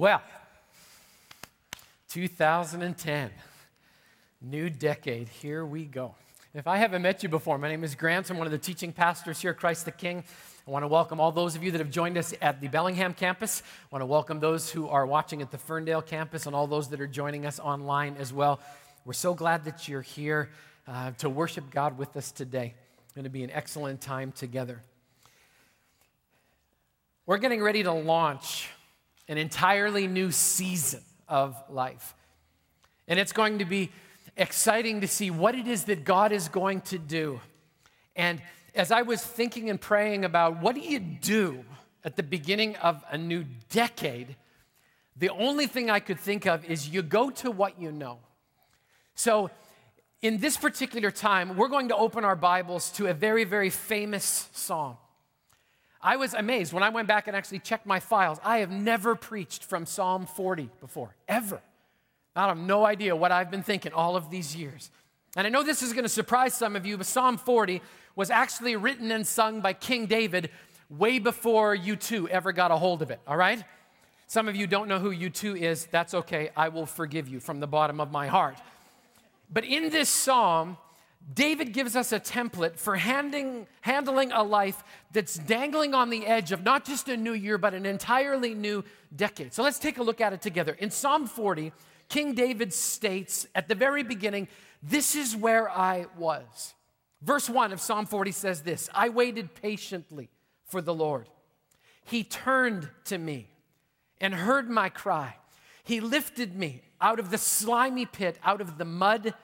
Well, 0.00 0.22
2010, 2.08 3.30
new 4.40 4.70
decade, 4.70 5.28
here 5.28 5.62
we 5.62 5.84
go. 5.84 6.14
If 6.54 6.66
I 6.66 6.78
haven't 6.78 7.02
met 7.02 7.22
you 7.22 7.28
before, 7.28 7.58
my 7.58 7.68
name 7.68 7.84
is 7.84 7.94
Grant. 7.94 8.30
I'm 8.30 8.38
one 8.38 8.46
of 8.46 8.50
the 8.50 8.56
teaching 8.56 8.94
pastors 8.94 9.42
here 9.42 9.50
at 9.50 9.58
Christ 9.58 9.84
the 9.84 9.92
King. 9.92 10.24
I 10.66 10.70
want 10.70 10.84
to 10.84 10.88
welcome 10.88 11.20
all 11.20 11.32
those 11.32 11.54
of 11.54 11.62
you 11.62 11.70
that 11.72 11.80
have 11.80 11.90
joined 11.90 12.16
us 12.16 12.32
at 12.40 12.62
the 12.62 12.68
Bellingham 12.68 13.12
campus. 13.12 13.62
I 13.62 13.88
want 13.94 14.00
to 14.00 14.06
welcome 14.06 14.40
those 14.40 14.70
who 14.70 14.88
are 14.88 15.04
watching 15.04 15.42
at 15.42 15.50
the 15.50 15.58
Ferndale 15.58 16.00
campus 16.00 16.46
and 16.46 16.56
all 16.56 16.66
those 16.66 16.88
that 16.88 17.00
are 17.02 17.06
joining 17.06 17.44
us 17.44 17.60
online 17.60 18.16
as 18.18 18.32
well. 18.32 18.58
We're 19.04 19.12
so 19.12 19.34
glad 19.34 19.64
that 19.64 19.86
you're 19.86 20.00
here 20.00 20.48
uh, 20.88 21.10
to 21.18 21.28
worship 21.28 21.70
God 21.70 21.98
with 21.98 22.16
us 22.16 22.32
today. 22.32 22.72
It's 23.04 23.12
going 23.12 23.24
to 23.24 23.28
be 23.28 23.44
an 23.44 23.50
excellent 23.50 24.00
time 24.00 24.32
together. 24.32 24.80
We're 27.26 27.36
getting 27.36 27.62
ready 27.62 27.82
to 27.82 27.92
launch 27.92 28.70
an 29.30 29.38
entirely 29.38 30.08
new 30.08 30.32
season 30.32 31.00
of 31.28 31.56
life. 31.70 32.14
And 33.06 33.18
it's 33.18 33.32
going 33.32 33.60
to 33.60 33.64
be 33.64 33.92
exciting 34.36 35.00
to 35.02 35.08
see 35.08 35.30
what 35.30 35.54
it 35.54 35.68
is 35.68 35.84
that 35.84 36.04
God 36.04 36.32
is 36.32 36.48
going 36.48 36.80
to 36.82 36.98
do. 36.98 37.40
And 38.16 38.42
as 38.74 38.90
I 38.90 39.02
was 39.02 39.22
thinking 39.22 39.70
and 39.70 39.80
praying 39.80 40.24
about 40.24 40.60
what 40.60 40.74
do 40.74 40.80
you 40.80 40.98
do 40.98 41.64
at 42.02 42.16
the 42.16 42.24
beginning 42.24 42.74
of 42.76 43.04
a 43.08 43.16
new 43.16 43.44
decade, 43.70 44.34
the 45.16 45.30
only 45.30 45.68
thing 45.68 45.90
I 45.90 46.00
could 46.00 46.18
think 46.18 46.44
of 46.46 46.64
is 46.64 46.88
you 46.88 47.00
go 47.00 47.30
to 47.30 47.52
what 47.52 47.80
you 47.80 47.92
know. 47.92 48.18
So, 49.14 49.50
in 50.22 50.38
this 50.38 50.56
particular 50.56 51.10
time, 51.10 51.56
we're 51.56 51.68
going 51.68 51.88
to 51.88 51.96
open 51.96 52.24
our 52.24 52.36
Bibles 52.36 52.90
to 52.92 53.06
a 53.06 53.14
very, 53.14 53.44
very 53.44 53.70
famous 53.70 54.48
psalm. 54.52 54.96
I 56.02 56.16
was 56.16 56.32
amazed 56.32 56.72
when 56.72 56.82
I 56.82 56.88
went 56.88 57.08
back 57.08 57.28
and 57.28 57.36
actually 57.36 57.58
checked 57.58 57.86
my 57.86 58.00
files. 58.00 58.38
I 58.42 58.58
have 58.58 58.70
never 58.70 59.14
preached 59.14 59.64
from 59.64 59.84
Psalm 59.84 60.26
40 60.26 60.70
before, 60.80 61.14
ever. 61.28 61.60
I 62.34 62.46
have 62.48 62.56
no 62.56 62.86
idea 62.86 63.14
what 63.14 63.32
I've 63.32 63.50
been 63.50 63.62
thinking 63.62 63.92
all 63.92 64.16
of 64.16 64.30
these 64.30 64.56
years. 64.56 64.90
And 65.36 65.46
I 65.46 65.50
know 65.50 65.62
this 65.62 65.82
is 65.82 65.92
going 65.92 66.04
to 66.04 66.08
surprise 66.08 66.54
some 66.54 66.74
of 66.74 66.86
you, 66.86 66.96
but 66.96 67.06
Psalm 67.06 67.36
40 67.36 67.82
was 68.16 68.30
actually 68.30 68.76
written 68.76 69.10
and 69.10 69.26
sung 69.26 69.60
by 69.60 69.72
King 69.72 70.06
David 70.06 70.50
way 70.88 71.18
before 71.18 71.76
U2 71.76 72.28
ever 72.28 72.52
got 72.52 72.70
a 72.70 72.76
hold 72.76 73.02
of 73.02 73.10
it, 73.10 73.20
all 73.26 73.36
right? 73.36 73.62
Some 74.26 74.48
of 74.48 74.56
you 74.56 74.66
don't 74.66 74.88
know 74.88 74.98
who 74.98 75.14
U2 75.14 75.60
is. 75.60 75.86
That's 75.86 76.14
okay. 76.14 76.50
I 76.56 76.68
will 76.68 76.86
forgive 76.86 77.28
you 77.28 77.40
from 77.40 77.60
the 77.60 77.66
bottom 77.66 78.00
of 78.00 78.10
my 78.10 78.26
heart. 78.26 78.56
But 79.52 79.64
in 79.64 79.90
this 79.90 80.08
psalm, 80.08 80.78
David 81.32 81.72
gives 81.72 81.94
us 81.96 82.12
a 82.12 82.18
template 82.18 82.76
for 82.76 82.96
handing, 82.96 83.66
handling 83.82 84.32
a 84.32 84.42
life 84.42 84.82
that's 85.12 85.36
dangling 85.36 85.94
on 85.94 86.10
the 86.10 86.26
edge 86.26 86.50
of 86.50 86.62
not 86.62 86.84
just 86.84 87.08
a 87.08 87.16
new 87.16 87.32
year, 87.32 87.58
but 87.58 87.74
an 87.74 87.86
entirely 87.86 88.54
new 88.54 88.82
decade. 89.14 89.52
So 89.52 89.62
let's 89.62 89.78
take 89.78 89.98
a 89.98 90.02
look 90.02 90.20
at 90.20 90.32
it 90.32 90.42
together. 90.42 90.72
In 90.72 90.90
Psalm 90.90 91.26
40, 91.26 91.72
King 92.08 92.34
David 92.34 92.72
states 92.72 93.46
at 93.54 93.68
the 93.68 93.74
very 93.74 94.02
beginning, 94.02 94.48
This 94.82 95.14
is 95.14 95.36
where 95.36 95.70
I 95.70 96.06
was. 96.16 96.74
Verse 97.22 97.50
1 97.50 97.72
of 97.72 97.80
Psalm 97.80 98.06
40 98.06 98.32
says 98.32 98.62
this 98.62 98.88
I 98.94 99.10
waited 99.10 99.54
patiently 99.54 100.30
for 100.64 100.80
the 100.80 100.94
Lord. 100.94 101.28
He 102.04 102.24
turned 102.24 102.88
to 103.04 103.18
me 103.18 103.50
and 104.20 104.34
heard 104.34 104.68
my 104.68 104.88
cry. 104.88 105.36
He 105.84 106.00
lifted 106.00 106.56
me 106.56 106.82
out 107.00 107.18
of 107.18 107.30
the 107.30 107.38
slimy 107.38 108.06
pit, 108.06 108.38
out 108.42 108.60
of 108.60 108.78
the 108.78 108.84
mud 108.84 109.34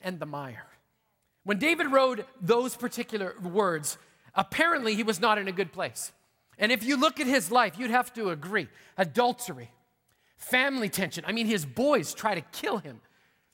and 0.00 0.18
the 0.18 0.26
mire. 0.26 0.66
When 1.44 1.58
David 1.58 1.90
wrote 1.90 2.26
those 2.40 2.76
particular 2.76 3.34
words, 3.42 3.98
apparently 4.34 4.94
he 4.94 5.02
was 5.02 5.20
not 5.20 5.38
in 5.38 5.48
a 5.48 5.52
good 5.52 5.72
place. 5.72 6.12
And 6.58 6.70
if 6.70 6.84
you 6.84 6.96
look 6.96 7.18
at 7.18 7.26
his 7.26 7.50
life, 7.50 7.78
you'd 7.78 7.90
have 7.90 8.12
to 8.14 8.30
agree 8.30 8.68
adultery, 8.96 9.70
family 10.36 10.88
tension. 10.88 11.24
I 11.26 11.32
mean, 11.32 11.46
his 11.46 11.64
boys 11.64 12.14
try 12.14 12.34
to 12.34 12.40
kill 12.52 12.78
him. 12.78 13.00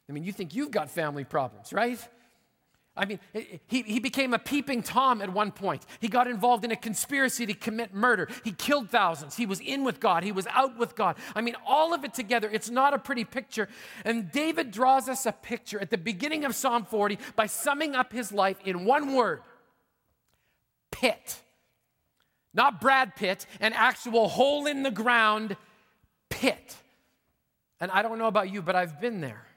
I 0.08 0.12
mean, 0.12 0.24
you 0.24 0.32
think 0.32 0.54
you've 0.54 0.70
got 0.70 0.90
family 0.90 1.24
problems, 1.24 1.72
right? 1.72 1.98
I 2.98 3.04
mean, 3.04 3.20
he, 3.66 3.82
he 3.82 4.00
became 4.00 4.34
a 4.34 4.38
peeping 4.38 4.82
Tom 4.82 5.22
at 5.22 5.32
one 5.32 5.52
point. 5.52 5.86
He 6.00 6.08
got 6.08 6.26
involved 6.26 6.64
in 6.64 6.72
a 6.72 6.76
conspiracy 6.76 7.46
to 7.46 7.54
commit 7.54 7.94
murder. 7.94 8.28
He 8.44 8.52
killed 8.52 8.90
thousands. 8.90 9.36
He 9.36 9.46
was 9.46 9.60
in 9.60 9.84
with 9.84 10.00
God. 10.00 10.24
He 10.24 10.32
was 10.32 10.46
out 10.48 10.76
with 10.76 10.96
God. 10.96 11.16
I 11.34 11.40
mean, 11.40 11.54
all 11.66 11.94
of 11.94 12.04
it 12.04 12.12
together, 12.12 12.50
it's 12.52 12.68
not 12.68 12.92
a 12.92 12.98
pretty 12.98 13.24
picture. 13.24 13.68
And 14.04 14.30
David 14.32 14.70
draws 14.72 15.08
us 15.08 15.24
a 15.26 15.32
picture 15.32 15.78
at 15.80 15.90
the 15.90 15.98
beginning 15.98 16.44
of 16.44 16.54
Psalm 16.54 16.84
40 16.84 17.18
by 17.36 17.46
summing 17.46 17.94
up 17.94 18.12
his 18.12 18.32
life 18.32 18.58
in 18.64 18.84
one 18.84 19.14
word 19.14 19.42
pit. 20.90 21.40
Not 22.52 22.80
Brad 22.80 23.14
Pitt, 23.14 23.46
an 23.60 23.72
actual 23.72 24.28
hole 24.28 24.66
in 24.66 24.82
the 24.82 24.90
ground 24.90 25.56
pit. 26.28 26.76
And 27.80 27.90
I 27.90 28.02
don't 28.02 28.18
know 28.18 28.26
about 28.26 28.50
you, 28.50 28.62
but 28.62 28.74
I've 28.74 29.00
been 29.00 29.20
there. 29.20 29.47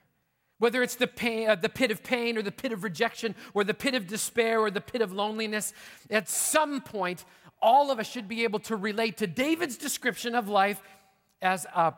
Whether 0.61 0.83
it's 0.83 0.93
the, 0.93 1.07
pain, 1.07 1.49
uh, 1.49 1.55
the 1.55 1.69
pit 1.69 1.89
of 1.89 2.03
pain 2.03 2.37
or 2.37 2.43
the 2.43 2.51
pit 2.51 2.71
of 2.71 2.83
rejection 2.83 3.33
or 3.55 3.63
the 3.63 3.73
pit 3.73 3.95
of 3.95 4.05
despair 4.05 4.59
or 4.59 4.69
the 4.69 4.79
pit 4.79 5.01
of 5.01 5.11
loneliness, 5.11 5.73
at 6.11 6.29
some 6.29 6.81
point, 6.81 7.25
all 7.63 7.89
of 7.89 7.97
us 7.97 8.07
should 8.07 8.27
be 8.27 8.43
able 8.43 8.59
to 8.59 8.75
relate 8.75 9.17
to 9.17 9.25
David's 9.25 9.75
description 9.75 10.35
of 10.35 10.47
life 10.47 10.79
as 11.41 11.65
a 11.73 11.95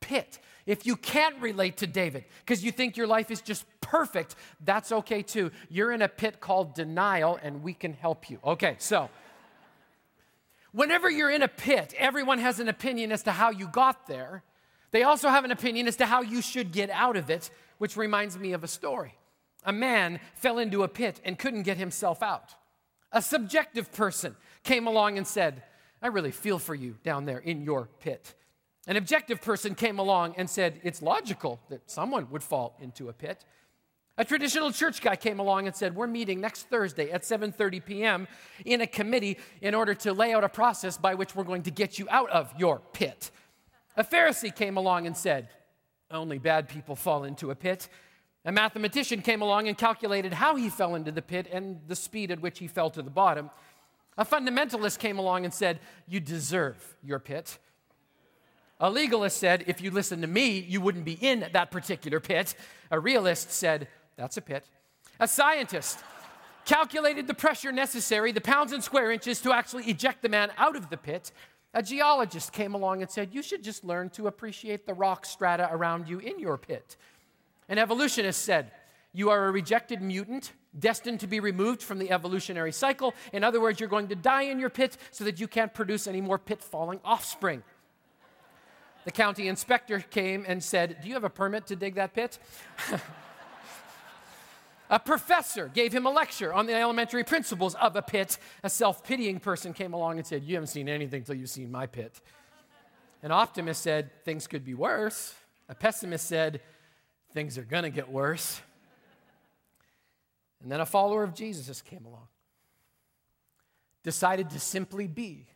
pit. 0.00 0.38
If 0.64 0.86
you 0.86 0.96
can't 0.96 1.38
relate 1.42 1.76
to 1.76 1.86
David 1.86 2.24
because 2.46 2.64
you 2.64 2.72
think 2.72 2.96
your 2.96 3.06
life 3.06 3.30
is 3.30 3.42
just 3.42 3.66
perfect, 3.82 4.36
that's 4.64 4.90
okay 4.90 5.20
too. 5.20 5.50
You're 5.68 5.92
in 5.92 6.00
a 6.00 6.08
pit 6.08 6.40
called 6.40 6.74
denial, 6.74 7.38
and 7.42 7.62
we 7.62 7.74
can 7.74 7.92
help 7.92 8.30
you. 8.30 8.38
Okay, 8.42 8.76
so. 8.78 9.10
Whenever 10.72 11.10
you're 11.10 11.30
in 11.30 11.42
a 11.42 11.48
pit, 11.48 11.92
everyone 11.98 12.38
has 12.38 12.58
an 12.58 12.68
opinion 12.68 13.12
as 13.12 13.24
to 13.24 13.32
how 13.32 13.50
you 13.50 13.68
got 13.68 14.06
there. 14.06 14.44
They 14.92 15.02
also 15.02 15.28
have 15.28 15.44
an 15.44 15.50
opinion 15.50 15.86
as 15.86 15.96
to 15.96 16.06
how 16.06 16.22
you 16.22 16.40
should 16.40 16.72
get 16.72 16.88
out 16.88 17.18
of 17.18 17.28
it 17.28 17.50
which 17.78 17.96
reminds 17.96 18.38
me 18.38 18.52
of 18.52 18.62
a 18.62 18.68
story. 18.68 19.14
A 19.64 19.72
man 19.72 20.20
fell 20.34 20.58
into 20.58 20.82
a 20.82 20.88
pit 20.88 21.20
and 21.24 21.38
couldn't 21.38 21.62
get 21.62 21.76
himself 21.76 22.22
out. 22.22 22.54
A 23.12 23.22
subjective 23.22 23.90
person 23.92 24.36
came 24.62 24.86
along 24.86 25.16
and 25.16 25.26
said, 25.26 25.62
I 26.02 26.08
really 26.08 26.30
feel 26.30 26.58
for 26.58 26.74
you 26.74 26.96
down 27.02 27.24
there 27.24 27.38
in 27.38 27.62
your 27.62 27.88
pit. 28.00 28.34
An 28.86 28.96
objective 28.96 29.40
person 29.42 29.74
came 29.74 29.98
along 29.98 30.34
and 30.36 30.48
said, 30.48 30.80
It's 30.82 31.02
logical 31.02 31.60
that 31.68 31.90
someone 31.90 32.30
would 32.30 32.42
fall 32.42 32.76
into 32.80 33.08
a 33.08 33.12
pit. 33.12 33.44
A 34.16 34.24
traditional 34.24 34.72
church 34.72 35.00
guy 35.00 35.14
came 35.14 35.38
along 35.38 35.68
and 35.68 35.76
said, 35.76 35.94
"We're 35.94 36.08
meeting 36.08 36.40
next 36.40 36.68
Thursday 36.68 37.12
at 37.12 37.22
7:30 37.22 37.84
p.m. 37.84 38.26
in 38.64 38.80
a 38.80 38.86
committee 38.86 39.38
in 39.60 39.74
order 39.76 39.94
to 39.94 40.12
lay 40.12 40.32
out 40.32 40.42
a 40.42 40.48
process 40.48 40.98
by 40.98 41.14
which 41.14 41.36
we're 41.36 41.44
going 41.44 41.62
to 41.62 41.70
get 41.70 42.00
you 42.00 42.08
out 42.10 42.28
of 42.30 42.52
your 42.58 42.80
pit." 42.92 43.30
A 43.96 44.02
Pharisee 44.02 44.54
came 44.54 44.76
along 44.76 45.06
and 45.06 45.16
said, 45.16 45.48
only 46.10 46.38
bad 46.38 46.68
people 46.68 46.96
fall 46.96 47.24
into 47.24 47.50
a 47.50 47.54
pit. 47.54 47.88
A 48.44 48.52
mathematician 48.52 49.20
came 49.20 49.42
along 49.42 49.68
and 49.68 49.76
calculated 49.76 50.32
how 50.32 50.56
he 50.56 50.70
fell 50.70 50.94
into 50.94 51.12
the 51.12 51.22
pit 51.22 51.48
and 51.52 51.80
the 51.86 51.96
speed 51.96 52.30
at 52.30 52.40
which 52.40 52.58
he 52.58 52.68
fell 52.68 52.90
to 52.90 53.02
the 53.02 53.10
bottom. 53.10 53.50
A 54.16 54.24
fundamentalist 54.24 54.98
came 54.98 55.18
along 55.18 55.44
and 55.44 55.52
said, 55.52 55.80
You 56.06 56.20
deserve 56.20 56.96
your 57.02 57.18
pit. 57.18 57.58
A 58.80 58.90
legalist 58.90 59.36
said, 59.36 59.64
If 59.66 59.80
you 59.80 59.90
listen 59.90 60.20
to 60.22 60.26
me, 60.26 60.58
you 60.58 60.80
wouldn't 60.80 61.04
be 61.04 61.18
in 61.20 61.46
that 61.52 61.70
particular 61.70 62.20
pit. 62.20 62.54
A 62.90 62.98
realist 62.98 63.50
said, 63.50 63.88
That's 64.16 64.36
a 64.36 64.42
pit. 64.42 64.64
A 65.20 65.28
scientist 65.28 65.98
calculated 66.64 67.26
the 67.26 67.34
pressure 67.34 67.72
necessary, 67.72 68.30
the 68.32 68.40
pounds 68.40 68.72
and 68.72 68.82
square 68.82 69.10
inches, 69.10 69.40
to 69.40 69.52
actually 69.52 69.84
eject 69.84 70.22
the 70.22 70.28
man 70.28 70.50
out 70.58 70.76
of 70.76 70.90
the 70.90 70.96
pit. 70.96 71.32
A 71.74 71.82
geologist 71.82 72.52
came 72.52 72.74
along 72.74 73.02
and 73.02 73.10
said, 73.10 73.30
You 73.32 73.42
should 73.42 73.62
just 73.62 73.84
learn 73.84 74.10
to 74.10 74.26
appreciate 74.26 74.86
the 74.86 74.94
rock 74.94 75.26
strata 75.26 75.68
around 75.70 76.08
you 76.08 76.18
in 76.18 76.38
your 76.38 76.56
pit. 76.56 76.96
An 77.68 77.78
evolutionist 77.78 78.42
said, 78.42 78.72
You 79.12 79.30
are 79.30 79.46
a 79.46 79.50
rejected 79.50 80.00
mutant 80.00 80.52
destined 80.78 81.20
to 81.20 81.26
be 81.26 81.40
removed 81.40 81.82
from 81.82 81.98
the 81.98 82.10
evolutionary 82.10 82.72
cycle. 82.72 83.14
In 83.32 83.44
other 83.44 83.60
words, 83.60 83.80
you're 83.80 83.88
going 83.88 84.08
to 84.08 84.14
die 84.14 84.42
in 84.42 84.58
your 84.58 84.70
pit 84.70 84.96
so 85.10 85.24
that 85.24 85.40
you 85.40 85.48
can't 85.48 85.74
produce 85.74 86.06
any 86.06 86.20
more 86.20 86.38
pit 86.38 86.62
falling 86.62 87.00
offspring. 87.04 87.62
The 89.04 89.12
county 89.12 89.48
inspector 89.48 90.00
came 90.00 90.44
and 90.46 90.62
said, 90.62 90.98
Do 91.02 91.08
you 91.08 91.14
have 91.14 91.24
a 91.24 91.30
permit 91.30 91.66
to 91.66 91.76
dig 91.76 91.94
that 91.96 92.14
pit? 92.14 92.38
A 94.90 94.98
professor 94.98 95.68
gave 95.68 95.92
him 95.92 96.06
a 96.06 96.10
lecture 96.10 96.52
on 96.52 96.66
the 96.66 96.74
elementary 96.74 97.24
principles 97.24 97.74
of 97.74 97.94
a 97.96 98.02
pit. 98.02 98.38
A 98.62 98.70
self 98.70 99.04
pitying 99.04 99.40
person 99.40 99.72
came 99.74 99.92
along 99.92 100.18
and 100.18 100.26
said, 100.26 100.44
You 100.44 100.54
haven't 100.54 100.68
seen 100.68 100.88
anything 100.88 101.24
till 101.24 101.34
you've 101.34 101.50
seen 101.50 101.70
my 101.70 101.86
pit. 101.86 102.20
An 103.22 103.32
optimist 103.32 103.82
said, 103.82 104.10
Things 104.24 104.46
could 104.46 104.64
be 104.64 104.74
worse. 104.74 105.34
A 105.68 105.74
pessimist 105.74 106.26
said, 106.26 106.62
Things 107.32 107.58
are 107.58 107.64
going 107.64 107.82
to 107.82 107.90
get 107.90 108.08
worse. 108.10 108.60
And 110.62 110.72
then 110.72 110.80
a 110.80 110.86
follower 110.86 111.22
of 111.22 111.34
Jesus 111.34 111.82
came 111.82 112.04
along, 112.04 112.28
decided 114.02 114.50
to 114.50 114.58
simply 114.58 115.06
be 115.06 115.46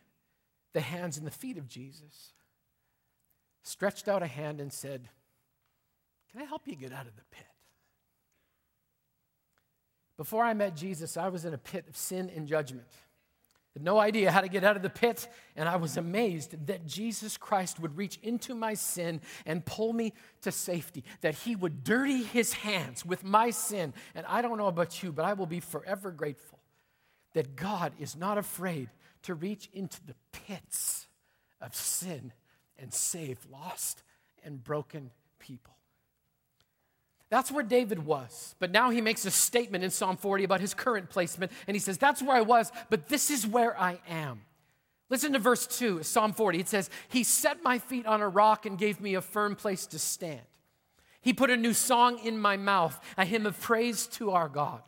the 0.73 0.81
hands 0.81 1.17
and 1.17 1.27
the 1.27 1.31
feet 1.31 1.57
of 1.57 1.67
Jesus, 1.67 2.33
stretched 3.63 4.07
out 4.07 4.23
a 4.23 4.27
hand 4.27 4.61
and 4.61 4.71
said, 4.71 5.09
Can 6.31 6.41
I 6.41 6.45
help 6.45 6.61
you 6.65 6.75
get 6.75 6.93
out 6.93 7.07
of 7.07 7.15
the 7.15 7.23
pit? 7.31 7.45
Before 10.23 10.45
I 10.45 10.53
met 10.53 10.77
Jesus, 10.77 11.17
I 11.17 11.27
was 11.27 11.43
in 11.43 11.53
a 11.53 11.57
pit 11.57 11.83
of 11.89 11.97
sin 11.97 12.31
and 12.33 12.47
judgment. 12.47 12.87
Had 13.73 13.83
no 13.83 13.99
idea 13.99 14.31
how 14.31 14.39
to 14.39 14.47
get 14.47 14.63
out 14.63 14.77
of 14.77 14.81
the 14.81 14.89
pit, 14.89 15.27
and 15.57 15.67
I 15.67 15.75
was 15.75 15.97
amazed 15.97 16.67
that 16.67 16.85
Jesus 16.85 17.35
Christ 17.35 17.77
would 17.81 17.97
reach 17.97 18.19
into 18.23 18.55
my 18.55 18.73
sin 18.73 19.19
and 19.45 19.65
pull 19.65 19.91
me 19.91 20.13
to 20.43 20.49
safety, 20.49 21.03
that 21.19 21.35
he 21.35 21.57
would 21.57 21.83
dirty 21.83 22.23
his 22.23 22.53
hands 22.53 23.05
with 23.05 23.25
my 23.25 23.49
sin. 23.49 23.93
And 24.15 24.25
I 24.29 24.41
don't 24.41 24.57
know 24.57 24.67
about 24.67 25.03
you, 25.03 25.11
but 25.11 25.25
I 25.25 25.33
will 25.33 25.45
be 25.45 25.59
forever 25.59 26.09
grateful 26.09 26.59
that 27.33 27.57
God 27.57 27.91
is 27.99 28.15
not 28.15 28.37
afraid 28.37 28.87
to 29.23 29.35
reach 29.35 29.69
into 29.73 29.99
the 30.05 30.15
pits 30.31 31.05
of 31.59 31.75
sin 31.75 32.31
and 32.79 32.93
save 32.93 33.45
lost 33.51 34.03
and 34.41 34.63
broken 34.63 35.11
people. 35.39 35.73
That's 37.33 37.51
where 37.51 37.63
David 37.63 38.05
was. 38.05 38.53
But 38.59 38.69
now 38.69 38.91
he 38.91 39.01
makes 39.01 39.25
a 39.25 39.31
statement 39.31 39.83
in 39.83 39.89
Psalm 39.89 40.17
40 40.17 40.43
about 40.43 40.61
his 40.61 40.75
current 40.75 41.09
placement, 41.09 41.51
and 41.65 41.73
he 41.73 41.79
says, 41.79 41.97
That's 41.97 42.21
where 42.21 42.37
I 42.37 42.41
was, 42.41 42.71
but 42.91 43.07
this 43.07 43.31
is 43.31 43.47
where 43.47 43.75
I 43.75 43.97
am. 44.07 44.41
Listen 45.09 45.33
to 45.33 45.39
verse 45.39 45.65
2, 45.65 46.03
Psalm 46.03 46.33
40. 46.33 46.59
It 46.59 46.69
says, 46.69 46.91
He 47.07 47.23
set 47.23 47.63
my 47.63 47.79
feet 47.79 48.05
on 48.05 48.21
a 48.21 48.29
rock 48.29 48.67
and 48.67 48.77
gave 48.77 49.01
me 49.01 49.15
a 49.15 49.21
firm 49.21 49.55
place 49.55 49.87
to 49.87 49.97
stand. 49.97 50.45
He 51.21 51.33
put 51.33 51.49
a 51.49 51.57
new 51.57 51.73
song 51.73 52.19
in 52.19 52.37
my 52.37 52.55
mouth, 52.55 52.99
a 53.17 53.25
hymn 53.25 53.47
of 53.47 53.59
praise 53.59 54.05
to 54.09 54.29
our 54.29 54.47
God. 54.47 54.83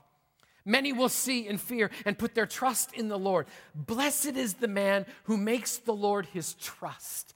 Many 0.63 0.93
will 0.93 1.09
see 1.09 1.47
and 1.47 1.59
fear 1.59 1.89
and 2.05 2.15
put 2.15 2.35
their 2.35 2.45
trust 2.45 2.93
in 2.93 3.07
the 3.07 3.17
Lord. 3.17 3.47
Blessed 3.73 4.37
is 4.37 4.53
the 4.53 4.67
man 4.67 5.07
who 5.23 5.35
makes 5.35 5.77
the 5.77 5.95
Lord 5.95 6.27
his 6.27 6.53
trust, 6.53 7.33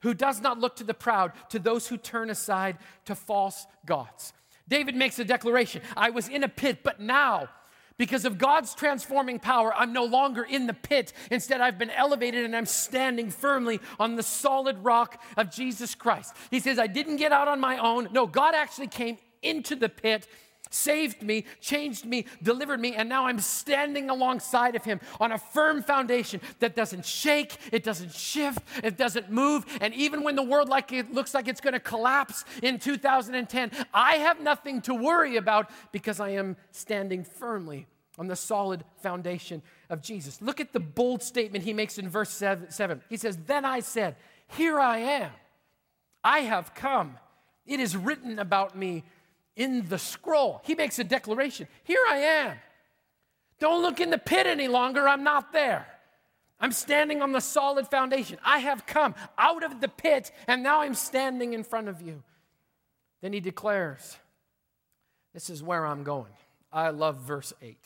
who 0.00 0.14
does 0.14 0.40
not 0.40 0.58
look 0.58 0.74
to 0.76 0.84
the 0.84 0.94
proud, 0.94 1.30
to 1.50 1.60
those 1.60 1.86
who 1.86 1.96
turn 1.96 2.28
aside 2.28 2.76
to 3.04 3.14
false 3.14 3.64
gods. 3.86 4.32
David 4.68 4.94
makes 4.94 5.18
a 5.18 5.24
declaration 5.24 5.82
I 5.96 6.10
was 6.10 6.28
in 6.28 6.44
a 6.44 6.48
pit, 6.48 6.80
but 6.82 7.00
now, 7.00 7.48
because 7.96 8.24
of 8.24 8.38
God's 8.38 8.74
transforming 8.74 9.40
power, 9.40 9.74
I'm 9.74 9.92
no 9.92 10.04
longer 10.04 10.44
in 10.44 10.66
the 10.66 10.74
pit. 10.74 11.12
Instead, 11.30 11.60
I've 11.60 11.78
been 11.78 11.90
elevated 11.90 12.44
and 12.44 12.54
I'm 12.54 12.66
standing 12.66 13.30
firmly 13.30 13.80
on 13.98 14.14
the 14.14 14.22
solid 14.22 14.84
rock 14.84 15.20
of 15.36 15.50
Jesus 15.50 15.94
Christ. 15.96 16.34
He 16.50 16.60
says, 16.60 16.78
I 16.78 16.86
didn't 16.86 17.16
get 17.16 17.32
out 17.32 17.48
on 17.48 17.58
my 17.58 17.78
own. 17.78 18.08
No, 18.12 18.26
God 18.26 18.54
actually 18.54 18.86
came 18.86 19.18
into 19.42 19.74
the 19.74 19.88
pit 19.88 20.28
saved 20.70 21.22
me, 21.22 21.44
changed 21.60 22.04
me, 22.04 22.26
delivered 22.42 22.80
me, 22.80 22.94
and 22.94 23.08
now 23.08 23.26
I'm 23.26 23.38
standing 23.38 24.10
alongside 24.10 24.76
of 24.76 24.84
him 24.84 25.00
on 25.20 25.32
a 25.32 25.38
firm 25.38 25.82
foundation 25.82 26.40
that 26.60 26.76
doesn't 26.76 27.04
shake, 27.04 27.56
it 27.72 27.84
doesn't 27.84 28.12
shift, 28.12 28.62
it 28.82 28.96
doesn't 28.96 29.30
move, 29.30 29.64
and 29.80 29.94
even 29.94 30.22
when 30.22 30.36
the 30.36 30.42
world 30.42 30.68
like 30.68 30.92
it 30.92 31.12
looks 31.12 31.34
like 31.34 31.48
it's 31.48 31.60
going 31.60 31.74
to 31.74 31.80
collapse 31.80 32.44
in 32.62 32.78
2010, 32.78 33.70
I 33.92 34.14
have 34.16 34.40
nothing 34.40 34.80
to 34.82 34.94
worry 34.94 35.36
about 35.36 35.70
because 35.92 36.20
I 36.20 36.30
am 36.30 36.56
standing 36.70 37.24
firmly 37.24 37.86
on 38.18 38.26
the 38.26 38.36
solid 38.36 38.84
foundation 39.02 39.62
of 39.88 40.02
Jesus. 40.02 40.42
Look 40.42 40.60
at 40.60 40.72
the 40.72 40.80
bold 40.80 41.22
statement 41.22 41.64
he 41.64 41.72
makes 41.72 41.98
in 41.98 42.08
verse 42.08 42.30
7. 42.30 43.02
He 43.08 43.16
says, 43.16 43.36
"Then 43.46 43.64
I 43.64 43.78
said, 43.78 44.16
here 44.48 44.80
I 44.80 44.98
am. 44.98 45.30
I 46.24 46.40
have 46.40 46.74
come. 46.74 47.18
It 47.66 47.80
is 47.80 47.96
written 47.96 48.38
about 48.38 48.76
me 48.76 49.04
in 49.58 49.86
the 49.88 49.98
scroll. 49.98 50.62
He 50.64 50.74
makes 50.74 50.98
a 50.98 51.04
declaration 51.04 51.68
Here 51.84 52.02
I 52.08 52.16
am. 52.16 52.56
Don't 53.60 53.82
look 53.82 54.00
in 54.00 54.10
the 54.10 54.18
pit 54.18 54.46
any 54.46 54.68
longer. 54.68 55.06
I'm 55.06 55.24
not 55.24 55.52
there. 55.52 55.86
I'm 56.60 56.72
standing 56.72 57.22
on 57.22 57.32
the 57.32 57.40
solid 57.40 57.88
foundation. 57.88 58.38
I 58.44 58.58
have 58.58 58.86
come 58.86 59.14
out 59.36 59.62
of 59.62 59.80
the 59.80 59.88
pit, 59.88 60.32
and 60.46 60.62
now 60.62 60.80
I'm 60.80 60.94
standing 60.94 61.52
in 61.52 61.64
front 61.64 61.88
of 61.88 62.00
you. 62.00 62.22
Then 63.20 63.32
he 63.32 63.40
declares, 63.40 64.16
This 65.34 65.50
is 65.50 65.62
where 65.62 65.84
I'm 65.84 66.04
going. 66.04 66.32
I 66.72 66.90
love 66.90 67.16
verse 67.16 67.52
8. 67.60 67.76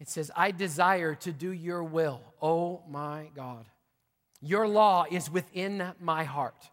It 0.00 0.08
says, 0.08 0.30
I 0.34 0.50
desire 0.50 1.14
to 1.16 1.32
do 1.32 1.52
your 1.52 1.84
will, 1.84 2.22
oh 2.40 2.82
my 2.88 3.28
God. 3.34 3.66
Your 4.40 4.66
law 4.66 5.04
is 5.10 5.30
within 5.30 5.92
my 6.00 6.24
heart. 6.24 6.70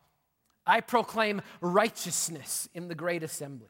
I 0.68 0.82
proclaim 0.82 1.42
righteousness 1.62 2.70
in 2.74 2.88
the 2.90 2.96
great 2.96 3.24
assembly. 3.24 3.70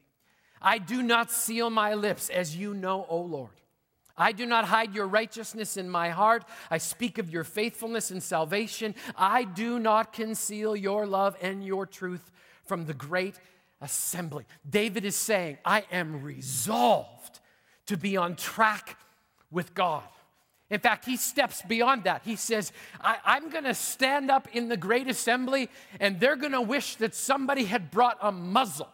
I 0.60 0.78
do 0.78 1.02
not 1.02 1.30
seal 1.30 1.70
my 1.70 1.94
lips, 1.94 2.28
as 2.28 2.56
you 2.56 2.74
know, 2.74 3.06
O 3.08 3.20
Lord. 3.20 3.52
I 4.16 4.32
do 4.32 4.44
not 4.44 4.64
hide 4.64 4.94
your 4.94 5.06
righteousness 5.06 5.76
in 5.76 5.88
my 5.88 6.10
heart. 6.10 6.44
I 6.70 6.78
speak 6.78 7.18
of 7.18 7.30
your 7.30 7.44
faithfulness 7.44 8.10
and 8.10 8.20
salvation. 8.20 8.96
I 9.16 9.44
do 9.44 9.78
not 9.78 10.12
conceal 10.12 10.74
your 10.74 11.06
love 11.06 11.36
and 11.40 11.64
your 11.64 11.86
truth 11.86 12.32
from 12.64 12.86
the 12.86 12.94
great 12.94 13.36
assembly. 13.80 14.44
David 14.68 15.04
is 15.04 15.14
saying, 15.14 15.58
I 15.64 15.84
am 15.92 16.22
resolved 16.24 17.38
to 17.86 17.96
be 17.96 18.16
on 18.16 18.34
track 18.34 18.98
with 19.52 19.72
God. 19.72 20.02
In 20.70 20.80
fact, 20.80 21.06
he 21.06 21.16
steps 21.16 21.62
beyond 21.62 22.04
that. 22.04 22.22
He 22.24 22.36
says, 22.36 22.72
I, 23.00 23.36
am 23.36 23.48
going 23.48 23.64
to 23.64 23.74
stand 23.74 24.30
up 24.30 24.48
in 24.54 24.68
the 24.68 24.76
great 24.76 25.08
assembly, 25.08 25.70
and 25.98 26.20
they're 26.20 26.36
going 26.36 26.52
to 26.52 26.60
wish 26.60 26.96
that 26.96 27.14
somebody 27.14 27.64
had 27.64 27.90
brought 27.90 28.18
a 28.20 28.30
muzzle. 28.30 28.90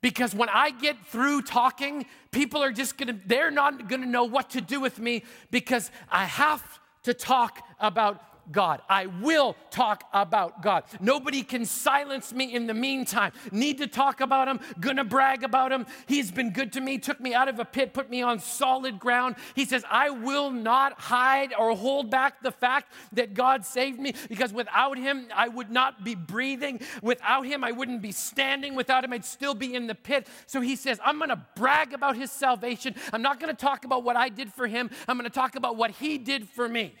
Because 0.00 0.34
when 0.34 0.48
I 0.50 0.70
get 0.70 1.04
through 1.06 1.42
talking, 1.42 2.06
people 2.30 2.62
are 2.62 2.70
just 2.70 2.96
going 2.96 3.08
to, 3.08 3.20
they're 3.26 3.50
not 3.50 3.88
going 3.88 4.02
to 4.02 4.08
know 4.08 4.24
what 4.24 4.50
to 4.50 4.60
do 4.60 4.78
with 4.78 4.98
me 4.98 5.24
because 5.50 5.90
I 6.10 6.26
have 6.26 6.62
to 7.04 7.14
talk 7.14 7.66
about 7.80 8.22
God. 8.52 8.82
I 8.88 9.06
will 9.06 9.56
talk 9.70 10.04
about 10.12 10.62
God. 10.62 10.84
Nobody 11.00 11.42
can 11.42 11.64
silence 11.64 12.32
me 12.32 12.54
in 12.54 12.66
the 12.66 12.74
meantime. 12.74 13.32
Need 13.50 13.78
to 13.78 13.86
talk 13.86 14.20
about 14.20 14.48
Him, 14.48 14.60
gonna 14.80 15.04
brag 15.04 15.44
about 15.44 15.72
Him. 15.72 15.86
He's 16.06 16.30
been 16.30 16.50
good 16.50 16.72
to 16.74 16.80
me, 16.80 16.98
took 16.98 17.20
me 17.20 17.34
out 17.34 17.48
of 17.48 17.58
a 17.58 17.64
pit, 17.64 17.92
put 17.92 18.10
me 18.10 18.22
on 18.22 18.38
solid 18.38 18.98
ground. 18.98 19.36
He 19.54 19.64
says, 19.64 19.84
I 19.90 20.10
will 20.10 20.50
not 20.50 21.00
hide 21.00 21.52
or 21.58 21.76
hold 21.76 22.10
back 22.10 22.42
the 22.42 22.52
fact 22.52 22.92
that 23.12 23.34
God 23.34 23.64
saved 23.64 23.98
me 23.98 24.14
because 24.28 24.52
without 24.52 24.98
Him, 24.98 25.28
I 25.34 25.48
would 25.48 25.70
not 25.70 26.04
be 26.04 26.14
breathing. 26.14 26.80
Without 27.02 27.46
Him, 27.46 27.64
I 27.64 27.72
wouldn't 27.72 28.02
be 28.02 28.12
standing. 28.12 28.74
Without 28.74 29.04
Him, 29.04 29.12
I'd 29.12 29.24
still 29.24 29.54
be 29.54 29.74
in 29.74 29.86
the 29.86 29.94
pit. 29.94 30.28
So 30.46 30.60
He 30.60 30.76
says, 30.76 30.98
I'm 31.04 31.18
gonna 31.18 31.46
brag 31.56 31.92
about 31.92 32.16
His 32.16 32.30
salvation. 32.30 32.94
I'm 33.12 33.22
not 33.22 33.40
gonna 33.40 33.54
talk 33.54 33.84
about 33.84 34.04
what 34.04 34.16
I 34.16 34.28
did 34.28 34.52
for 34.52 34.66
Him, 34.66 34.90
I'm 35.08 35.16
gonna 35.16 35.30
talk 35.30 35.56
about 35.56 35.76
what 35.76 35.90
He 35.92 36.18
did 36.18 36.48
for 36.48 36.68
me. 36.68 36.94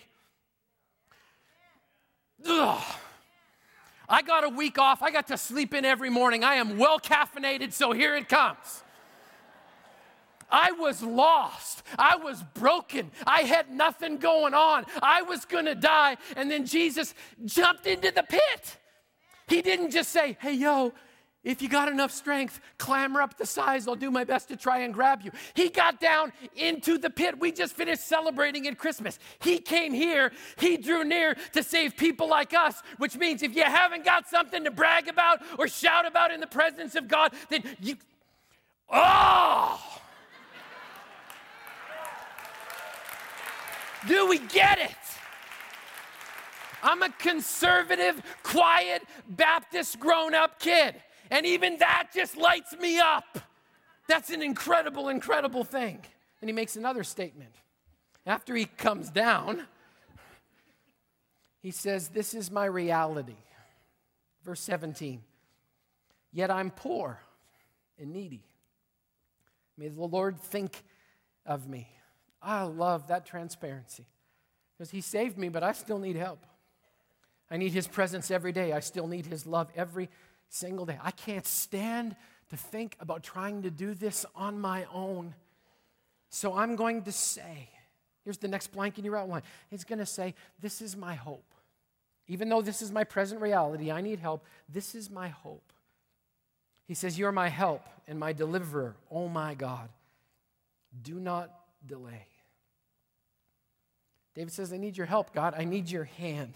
Ugh. 2.46 2.82
I 4.08 4.22
got 4.22 4.44
a 4.44 4.48
week 4.48 4.78
off. 4.78 5.02
I 5.02 5.10
got 5.10 5.28
to 5.28 5.38
sleep 5.38 5.74
in 5.74 5.84
every 5.84 6.10
morning. 6.10 6.44
I 6.44 6.54
am 6.54 6.78
well 6.78 7.00
caffeinated, 7.00 7.72
so 7.72 7.92
here 7.92 8.14
it 8.14 8.28
comes. 8.28 8.82
I 10.50 10.72
was 10.72 11.02
lost. 11.02 11.82
I 11.98 12.16
was 12.16 12.42
broken. 12.54 13.10
I 13.26 13.40
had 13.40 13.70
nothing 13.70 14.18
going 14.18 14.54
on. 14.54 14.84
I 15.02 15.22
was 15.22 15.44
going 15.44 15.64
to 15.64 15.74
die. 15.74 16.16
And 16.36 16.50
then 16.50 16.66
Jesus 16.66 17.14
jumped 17.44 17.86
into 17.86 18.10
the 18.10 18.22
pit. 18.22 18.76
He 19.48 19.62
didn't 19.62 19.90
just 19.90 20.10
say, 20.10 20.36
Hey, 20.40 20.54
yo, 20.54 20.92
if 21.44 21.60
you 21.60 21.68
got 21.68 21.88
enough 21.88 22.10
strength, 22.10 22.60
clamber 22.78 23.20
up 23.20 23.36
the 23.36 23.46
sides. 23.46 23.86
I'll 23.86 23.94
do 23.94 24.10
my 24.10 24.24
best 24.24 24.48
to 24.48 24.56
try 24.56 24.78
and 24.78 24.94
grab 24.94 25.20
you. 25.22 25.30
He 25.54 25.68
got 25.68 26.00
down 26.00 26.32
into 26.56 26.96
the 26.98 27.10
pit. 27.10 27.38
We 27.38 27.52
just 27.52 27.74
finished 27.74 28.06
celebrating 28.06 28.64
in 28.64 28.74
Christmas. 28.74 29.18
He 29.40 29.58
came 29.58 29.92
here, 29.92 30.32
he 30.58 30.78
drew 30.78 31.04
near 31.04 31.36
to 31.52 31.62
save 31.62 31.96
people 31.96 32.28
like 32.28 32.54
us, 32.54 32.82
which 32.96 33.16
means 33.16 33.42
if 33.42 33.54
you 33.54 33.64
haven't 33.64 34.04
got 34.04 34.28
something 34.28 34.64
to 34.64 34.70
brag 34.70 35.08
about 35.08 35.40
or 35.58 35.68
shout 35.68 36.06
about 36.06 36.32
in 36.32 36.40
the 36.40 36.46
presence 36.46 36.94
of 36.94 37.08
God, 37.08 37.32
then 37.50 37.62
you. 37.80 37.96
Oh! 38.90 39.80
Do 44.06 44.28
we 44.28 44.38
get 44.38 44.78
it? 44.78 44.90
I'm 46.82 47.02
a 47.02 47.08
conservative, 47.10 48.20
quiet, 48.42 49.02
Baptist 49.26 49.98
grown 49.98 50.34
up 50.34 50.60
kid. 50.60 50.96
And 51.30 51.46
even 51.46 51.78
that 51.78 52.08
just 52.14 52.36
lights 52.36 52.74
me 52.78 52.98
up. 52.98 53.38
That's 54.08 54.30
an 54.30 54.42
incredible, 54.42 55.08
incredible 55.08 55.64
thing. 55.64 56.00
And 56.40 56.48
he 56.48 56.52
makes 56.52 56.76
another 56.76 57.04
statement. 57.04 57.54
After 58.26 58.54
he 58.54 58.66
comes 58.66 59.10
down, 59.10 59.66
he 61.60 61.70
says, 61.70 62.08
This 62.08 62.34
is 62.34 62.50
my 62.50 62.66
reality. 62.66 63.36
Verse 64.44 64.60
17. 64.60 65.22
Yet 66.32 66.50
I'm 66.50 66.70
poor 66.70 67.20
and 67.98 68.12
needy. 68.12 68.44
May 69.78 69.88
the 69.88 70.02
Lord 70.02 70.40
think 70.40 70.82
of 71.46 71.68
me. 71.68 71.88
I 72.42 72.62
love 72.62 73.08
that 73.08 73.24
transparency 73.24 74.06
because 74.76 74.90
He 74.90 75.00
saved 75.00 75.38
me, 75.38 75.48
but 75.48 75.62
I 75.62 75.72
still 75.72 75.98
need 75.98 76.16
help. 76.16 76.44
I 77.50 77.56
need 77.56 77.72
His 77.72 77.86
presence 77.86 78.30
every 78.30 78.52
day. 78.52 78.72
I 78.72 78.80
still 78.80 79.06
need 79.06 79.26
His 79.26 79.46
love 79.46 79.70
every 79.74 80.08
single 80.54 80.86
day. 80.86 80.98
I 81.02 81.10
can't 81.10 81.46
stand 81.46 82.16
to 82.50 82.56
think 82.56 82.96
about 83.00 83.22
trying 83.22 83.62
to 83.62 83.70
do 83.70 83.94
this 83.94 84.24
on 84.34 84.60
my 84.60 84.86
own. 84.92 85.34
So 86.30 86.54
I'm 86.54 86.76
going 86.76 87.02
to 87.02 87.12
say, 87.12 87.68
here's 88.24 88.38
the 88.38 88.48
next 88.48 88.68
blank 88.68 88.98
in 88.98 89.04
your 89.04 89.16
outline. 89.16 89.42
He's 89.70 89.84
going 89.84 89.98
to 89.98 90.06
say, 90.06 90.34
This 90.60 90.80
is 90.80 90.96
my 90.96 91.14
hope. 91.14 91.44
Even 92.26 92.48
though 92.48 92.62
this 92.62 92.80
is 92.80 92.90
my 92.90 93.04
present 93.04 93.40
reality, 93.40 93.90
I 93.90 94.00
need 94.00 94.18
help. 94.18 94.46
This 94.68 94.94
is 94.94 95.10
my 95.10 95.28
hope. 95.28 95.72
He 96.86 96.94
says, 96.94 97.18
You're 97.18 97.32
my 97.32 97.48
help 97.48 97.82
and 98.06 98.18
my 98.18 98.32
deliverer. 98.32 98.94
Oh 99.10 99.28
my 99.28 99.54
God. 99.54 99.88
Do 101.02 101.18
not 101.18 101.50
delay. 101.84 102.26
David 104.34 104.52
says, 104.52 104.72
I 104.72 104.76
need 104.76 104.96
your 104.96 105.06
help, 105.06 105.32
God. 105.32 105.54
I 105.56 105.64
need 105.64 105.90
your 105.90 106.04
hand. 106.04 106.54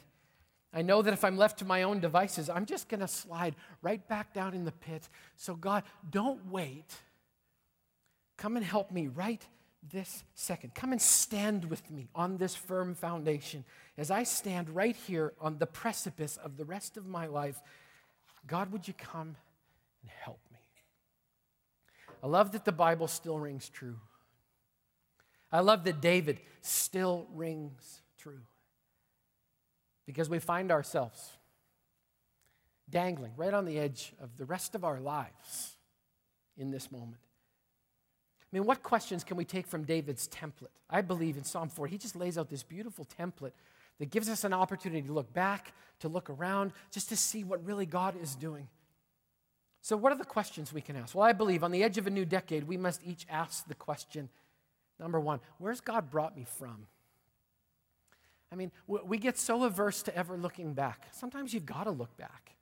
I 0.73 0.83
know 0.83 1.01
that 1.01 1.15
if 1.15 1.25
I'm 1.25 1.39
left 1.39 1.61
to 1.61 1.65
my 1.65 1.83
own 1.83 2.01
devices, 2.01 2.51
I'm 2.51 2.67
just 2.67 2.89
going 2.89 3.01
to 3.01 3.09
slide 3.09 3.57
right 3.81 4.07
back 4.07 4.35
down 4.35 4.55
in 4.55 4.65
the 4.65 4.73
pit. 4.73 5.09
So, 5.37 5.55
God, 5.55 5.83
don't 6.11 6.51
wait. 6.51 6.95
Come 8.37 8.57
and 8.57 8.65
help 8.65 8.91
me 8.91 9.09
right 9.09 9.43
this 9.91 10.25
second. 10.35 10.75
Come 10.75 10.93
and 10.93 11.01
stand 11.01 11.65
with 11.65 11.91
me 11.91 12.09
on 12.15 12.37
this 12.37 12.55
firm 12.55 12.95
foundation 12.95 13.65
as 13.97 14.11
I 14.11 14.25
stand 14.25 14.69
right 14.69 14.95
here 14.95 15.33
on 15.41 15.57
the 15.59 15.67
precipice 15.67 16.37
of 16.37 16.57
the 16.59 16.65
rest 16.65 16.97
of 16.99 17.07
my 17.07 17.27
life. 17.27 17.61
God, 18.47 18.71
would 18.71 18.87
you 18.87 18.95
come 18.95 19.37
and 20.03 20.11
help 20.23 20.41
me? 20.53 20.59
I 22.23 22.27
love 22.27 22.53
that 22.53 22.67
the 22.67 22.73
Bible 22.73 23.09
still 23.09 23.39
rings 23.39 23.69
true. 23.71 23.97
I 25.51 25.61
love 25.61 25.85
that 25.85 26.03
David 26.03 26.41
still 26.61 27.27
rings 27.33 28.03
true 28.19 28.41
because 30.09 30.31
we 30.31 30.39
find 30.39 30.73
ourselves 30.73 31.33
dangling 32.89 33.33
right 33.37 33.53
on 33.53 33.67
the 33.67 33.79
edge 33.79 34.15
of 34.23 34.39
the 34.39 34.47
rest 34.47 34.75
of 34.75 34.83
our 34.83 34.99
lives 34.99 35.77
in 36.57 36.71
this 36.71 36.91
moment. 36.91 37.21
I 38.41 38.57
mean, 38.57 38.65
what 38.65 38.83
questions 38.83 39.23
can 39.23 39.37
we 39.37 39.45
take 39.45 39.67
from 39.67 39.85
David's 39.85 40.27
template? 40.27 40.73
I 40.89 41.03
believe 41.03 41.37
in 41.37 41.45
Psalm 41.45 41.69
4, 41.69 41.89
he 41.89 41.99
just 41.99 42.17
lays 42.17 42.39
out 42.39 42.49
this 42.49 42.63
beautiful 42.63 43.07
template 43.21 43.53
that 43.99 44.11
gives 44.11 44.31
us 44.31 44.45
an 44.45 44.55
opportunity 44.55 45.07
to 45.07 45.13
look 45.13 45.31
back, 45.35 45.75
to 46.01 46.09
look 46.09 46.31
around, 46.31 46.73
just 46.91 47.11
to 47.11 47.17
see 47.17 47.45
what 47.45 47.63
really 47.67 47.85
God 47.85 48.15
is 48.19 48.35
doing. 48.35 48.67
So, 49.83 49.95
what 49.95 50.11
are 50.11 50.19
the 50.19 50.25
questions 50.25 50.73
we 50.73 50.81
can 50.81 50.97
ask? 50.97 51.15
Well, 51.15 51.27
I 51.27 51.35
believe 51.35 51.63
on 51.63 51.71
the 51.71 51.85
edge 51.85 51.99
of 51.99 52.07
a 52.07 52.11
new 52.11 52.25
decade, 52.25 52.65
we 52.65 52.79
must 52.79 53.03
each 53.05 53.27
ask 53.29 53.69
the 53.69 53.75
question 53.75 54.31
number 54.99 55.21
one, 55.21 55.41
where's 55.59 55.83
God 55.83 56.11
brought 56.11 56.35
me 56.35 56.47
from? 56.59 56.87
I 58.51 58.57
mean, 58.57 58.73
we 58.87 59.19
get 59.19 59.37
so 59.37 59.65
averse 59.65 60.03
to 60.05 60.17
ever 60.17 60.37
looking 60.37 60.73
back. 60.73 61.09
Sometimes 61.13 61.53
you've 61.53 61.67
got 61.67 61.85
to 61.85 61.91
look 61.91 62.17
back. 62.17 62.53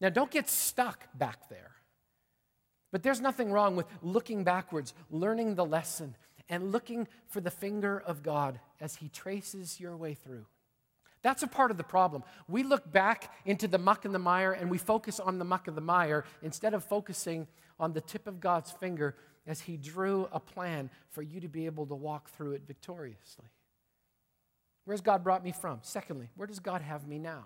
Now, 0.00 0.08
don't 0.08 0.30
get 0.30 0.48
stuck 0.48 1.06
back 1.14 1.48
there. 1.48 1.72
But 2.92 3.02
there's 3.02 3.20
nothing 3.20 3.50
wrong 3.50 3.74
with 3.74 3.86
looking 4.02 4.44
backwards, 4.44 4.94
learning 5.10 5.54
the 5.54 5.64
lesson, 5.64 6.14
and 6.48 6.70
looking 6.70 7.08
for 7.28 7.40
the 7.40 7.50
finger 7.50 8.02
of 8.06 8.22
God 8.22 8.60
as 8.80 8.96
He 8.96 9.08
traces 9.08 9.80
your 9.80 9.96
way 9.96 10.14
through. 10.14 10.44
That's 11.22 11.42
a 11.42 11.48
part 11.48 11.70
of 11.70 11.76
the 11.76 11.84
problem. 11.84 12.24
We 12.48 12.62
look 12.64 12.90
back 12.92 13.32
into 13.46 13.68
the 13.68 13.78
muck 13.78 14.04
and 14.04 14.14
the 14.14 14.18
mire 14.18 14.52
and 14.52 14.70
we 14.70 14.78
focus 14.78 15.20
on 15.20 15.38
the 15.38 15.44
muck 15.44 15.68
and 15.68 15.76
the 15.76 15.80
mire 15.80 16.24
instead 16.42 16.74
of 16.74 16.84
focusing 16.84 17.46
on 17.78 17.92
the 17.92 18.00
tip 18.00 18.26
of 18.26 18.40
God's 18.40 18.72
finger 18.72 19.16
as 19.46 19.60
He 19.60 19.76
drew 19.76 20.28
a 20.32 20.40
plan 20.40 20.90
for 21.10 21.22
you 21.22 21.40
to 21.40 21.48
be 21.48 21.66
able 21.66 21.86
to 21.86 21.94
walk 21.94 22.28
through 22.30 22.52
it 22.52 22.62
victoriously. 22.66 23.46
Where's 24.84 25.00
God 25.00 25.22
brought 25.22 25.44
me 25.44 25.52
from? 25.52 25.78
Secondly, 25.82 26.28
where 26.36 26.46
does 26.46 26.58
God 26.58 26.82
have 26.82 27.06
me 27.06 27.18
now? 27.18 27.44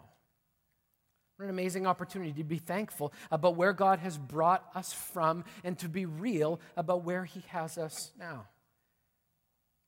What 1.36 1.44
an 1.44 1.50
amazing 1.50 1.86
opportunity 1.86 2.32
to 2.32 2.44
be 2.44 2.58
thankful 2.58 3.12
about 3.30 3.56
where 3.56 3.74
God 3.74 3.98
has 3.98 4.16
brought 4.16 4.64
us 4.74 4.92
from 4.92 5.44
and 5.64 5.78
to 5.80 5.88
be 5.88 6.06
real 6.06 6.60
about 6.76 7.04
where 7.04 7.24
He 7.24 7.42
has 7.48 7.76
us 7.76 8.10
now. 8.18 8.46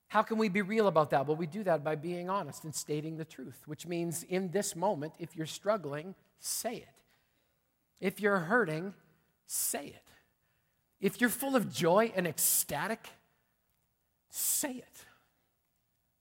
How 0.09 0.21
can 0.21 0.37
we 0.37 0.49
be 0.49 0.61
real 0.61 0.87
about 0.87 1.09
that? 1.11 1.27
Well, 1.27 1.37
we 1.37 1.47
do 1.47 1.63
that 1.63 1.83
by 1.83 1.95
being 1.95 2.29
honest 2.29 2.63
and 2.63 2.73
stating 2.73 3.17
the 3.17 3.25
truth, 3.25 3.61
which 3.65 3.87
means 3.87 4.23
in 4.23 4.49
this 4.49 4.75
moment, 4.75 5.13
if 5.19 5.35
you're 5.35 5.45
struggling, 5.45 6.15
say 6.39 6.75
it. 6.75 7.03
If 7.99 8.19
you're 8.19 8.39
hurting, 8.39 8.93
say 9.45 9.87
it. 9.87 10.11
If 10.99 11.21
you're 11.21 11.29
full 11.29 11.55
of 11.55 11.71
joy 11.71 12.11
and 12.15 12.27
ecstatic, 12.27 13.07
say 14.29 14.71
it. 14.71 15.05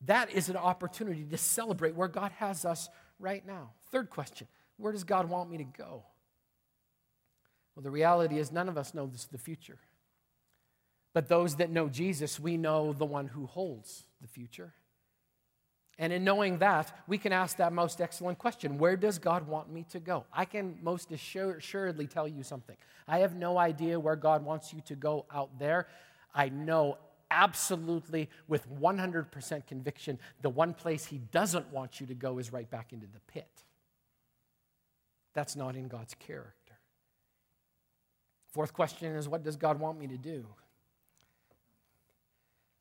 That 0.06 0.30
is 0.30 0.48
an 0.48 0.56
opportunity 0.56 1.24
to 1.24 1.38
celebrate 1.38 1.94
where 1.94 2.08
God 2.08 2.32
has 2.32 2.64
us 2.64 2.88
right 3.18 3.44
now. 3.46 3.70
Third 3.90 4.10
question 4.10 4.46
Where 4.76 4.92
does 4.92 5.04
God 5.04 5.28
want 5.28 5.50
me 5.50 5.58
to 5.58 5.64
go? 5.64 6.04
Well, 7.74 7.82
the 7.82 7.90
reality 7.90 8.38
is, 8.38 8.50
none 8.50 8.68
of 8.68 8.76
us 8.76 8.94
know 8.94 9.06
this, 9.06 9.26
the 9.26 9.38
future. 9.38 9.78
But 11.14 11.28
those 11.28 11.56
that 11.56 11.70
know 11.70 11.88
Jesus, 11.88 12.38
we 12.38 12.56
know 12.56 12.92
the 12.92 13.04
one 13.04 13.28
who 13.28 13.46
holds 13.46 14.04
the 14.20 14.28
future. 14.28 14.72
And 15.98 16.12
in 16.12 16.22
knowing 16.22 16.58
that, 16.58 16.96
we 17.08 17.18
can 17.18 17.32
ask 17.32 17.56
that 17.56 17.72
most 17.72 18.00
excellent 18.00 18.38
question 18.38 18.78
Where 18.78 18.96
does 18.96 19.18
God 19.18 19.48
want 19.48 19.72
me 19.72 19.84
to 19.90 19.98
go? 20.00 20.24
I 20.32 20.44
can 20.44 20.78
most 20.82 21.10
assuredly 21.10 22.06
tell 22.06 22.28
you 22.28 22.42
something. 22.42 22.76
I 23.06 23.18
have 23.18 23.34
no 23.34 23.58
idea 23.58 23.98
where 23.98 24.16
God 24.16 24.44
wants 24.44 24.72
you 24.72 24.80
to 24.82 24.94
go 24.94 25.26
out 25.32 25.58
there. 25.58 25.88
I 26.34 26.50
know 26.50 26.98
absolutely 27.30 28.28
with 28.46 28.68
100% 28.70 29.66
conviction 29.66 30.18
the 30.42 30.50
one 30.50 30.74
place 30.74 31.06
He 31.06 31.18
doesn't 31.18 31.72
want 31.72 32.00
you 32.00 32.06
to 32.06 32.14
go 32.14 32.38
is 32.38 32.52
right 32.52 32.68
back 32.68 32.92
into 32.92 33.06
the 33.06 33.20
pit. 33.32 33.64
That's 35.34 35.56
not 35.56 35.76
in 35.76 35.88
God's 35.88 36.14
character. 36.14 36.54
Fourth 38.52 38.72
question 38.72 39.14
is 39.14 39.28
What 39.28 39.44
does 39.44 39.56
God 39.56 39.78
want 39.78 39.98
me 39.98 40.06
to 40.08 40.16
do? 40.16 40.46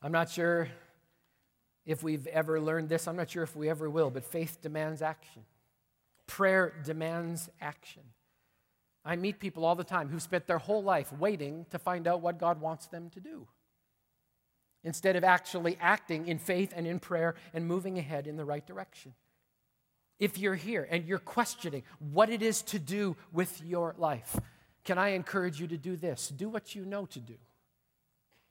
I'm 0.01 0.12
not 0.12 0.30
sure 0.30 0.70
if 1.86 2.04
we've 2.04 2.27
ever 2.27 2.60
learned 2.60 2.89
this. 2.89 3.08
I'm 3.08 3.16
not 3.16 3.30
sure 3.30 3.44
if 3.44 3.56
we 3.56 3.70
ever 3.70 3.89
will, 3.89 4.10
but 4.10 4.24
faith 4.24 4.60
demands 4.62 5.01
action. 5.01 5.44
Prayer 6.27 6.74
demands 6.84 7.50
action. 7.62 8.04
I 9.04 9.16
meet 9.16 9.39
people 9.39 9.63
all 9.63 9.75
the 9.75 9.86
time 9.86 10.10
who've 10.10 10.22
spent 10.22 10.48
their 10.48 10.58
whole 10.58 10.84
life 10.84 11.13
waiting 11.13 11.66
to 11.72 11.80
find 11.80 12.08
out 12.08 12.22
what 12.22 12.38
God 12.38 12.60
wants 12.60 12.88
them 12.88 13.10
to 13.12 13.20
do 13.20 13.48
instead 14.84 15.15
of 15.15 15.24
actually 15.24 15.77
acting 15.81 16.27
in 16.27 16.39
faith 16.39 16.74
and 16.75 16.88
in 16.88 17.00
prayer 17.00 17.36
and 17.53 17.67
moving 17.67 17.98
ahead 17.98 18.27
in 18.27 18.38
the 18.38 18.46
right 18.46 18.65
direction. 18.65 19.13
If 20.19 20.38
you're 20.38 20.55
here 20.55 20.88
and 20.89 21.05
you're 21.05 21.19
questioning 21.19 21.84
what 22.00 22.29
it 22.29 22.41
is 22.41 22.62
to 22.63 22.79
do 22.79 23.15
with 23.31 23.63
your 23.63 23.93
life, 23.98 24.39
can 24.84 24.98
I 24.98 25.10
encourage 25.10 25.60
you 25.60 25.67
to 25.67 25.77
do 25.77 25.96
this? 25.96 26.29
Do 26.29 26.50
what 26.50 26.74
you 26.74 26.86
know 26.86 27.05
to 27.07 27.19
do. 27.19 27.36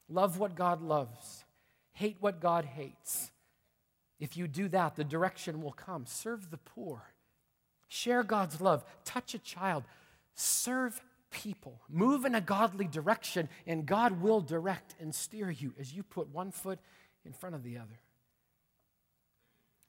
Love 0.08 0.38
what 0.38 0.54
God 0.54 0.82
loves, 0.82 1.44
hate 1.92 2.16
what 2.20 2.40
God 2.40 2.64
hates. 2.64 3.32
If 4.20 4.36
you 4.36 4.46
do 4.46 4.68
that, 4.68 4.96
the 4.96 5.04
direction 5.04 5.62
will 5.62 5.72
come. 5.72 6.06
Serve 6.06 6.50
the 6.50 6.58
poor, 6.58 7.02
share 7.88 8.22
God's 8.22 8.60
love, 8.60 8.84
touch 9.04 9.34
a 9.34 9.38
child, 9.38 9.84
serve 10.34 11.00
people, 11.36 11.82
move 11.90 12.24
in 12.24 12.34
a 12.34 12.40
godly 12.40 12.86
direction, 12.86 13.48
and 13.66 13.84
God 13.84 14.22
will 14.22 14.40
direct 14.40 14.94
and 14.98 15.14
steer 15.14 15.50
you 15.50 15.74
as 15.78 15.92
you 15.92 16.02
put 16.02 16.28
one 16.28 16.50
foot 16.50 16.78
in 17.26 17.32
front 17.34 17.54
of 17.54 17.62
the 17.62 17.76
other. 17.76 18.00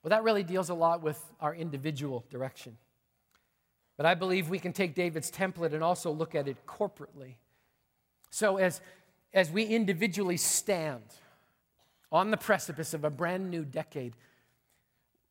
Well, 0.03 0.09
that 0.09 0.23
really 0.23 0.43
deals 0.43 0.69
a 0.69 0.73
lot 0.73 1.01
with 1.01 1.21
our 1.39 1.55
individual 1.55 2.25
direction. 2.29 2.77
But 3.95 4.05
I 4.05 4.13
believe 4.13 4.49
we 4.49 4.59
can 4.59 4.73
take 4.73 4.93
David's 4.93 5.31
template 5.31 5.73
and 5.73 5.81
also 5.81 6.11
look 6.11 6.35
at 6.35 6.47
it 6.49 6.57
corporately. 6.67 7.35
So, 8.29 8.57
as 8.57 8.81
as 9.33 9.49
we 9.49 9.63
individually 9.63 10.37
stand 10.37 11.03
on 12.11 12.31
the 12.31 12.37
precipice 12.37 12.93
of 12.93 13.03
a 13.03 13.09
brand 13.09 13.49
new 13.49 13.63
decade, 13.63 14.13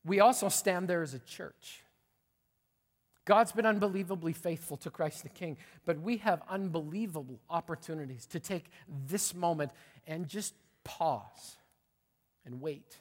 we 0.05 0.21
also 0.21 0.49
stand 0.49 0.89
there 0.89 1.03
as 1.03 1.15
a 1.15 1.19
church. 1.19 1.83
God's 3.27 3.53
been 3.53 3.67
unbelievably 3.67 4.33
faithful 4.33 4.77
to 4.79 4.91
Christ 4.91 5.25
the 5.25 5.29
King, 5.29 5.59
but 5.85 6.01
we 6.01 6.19
have 6.19 6.43
unbelievable 6.49 7.41
opportunities 7.51 8.25
to 8.27 8.41
take 8.41 8.67
this 9.07 9.35
moment 9.35 9.73
and 10.07 10.27
just 10.29 10.55
pause 10.85 11.57
and 12.47 12.61
wait 12.61 12.97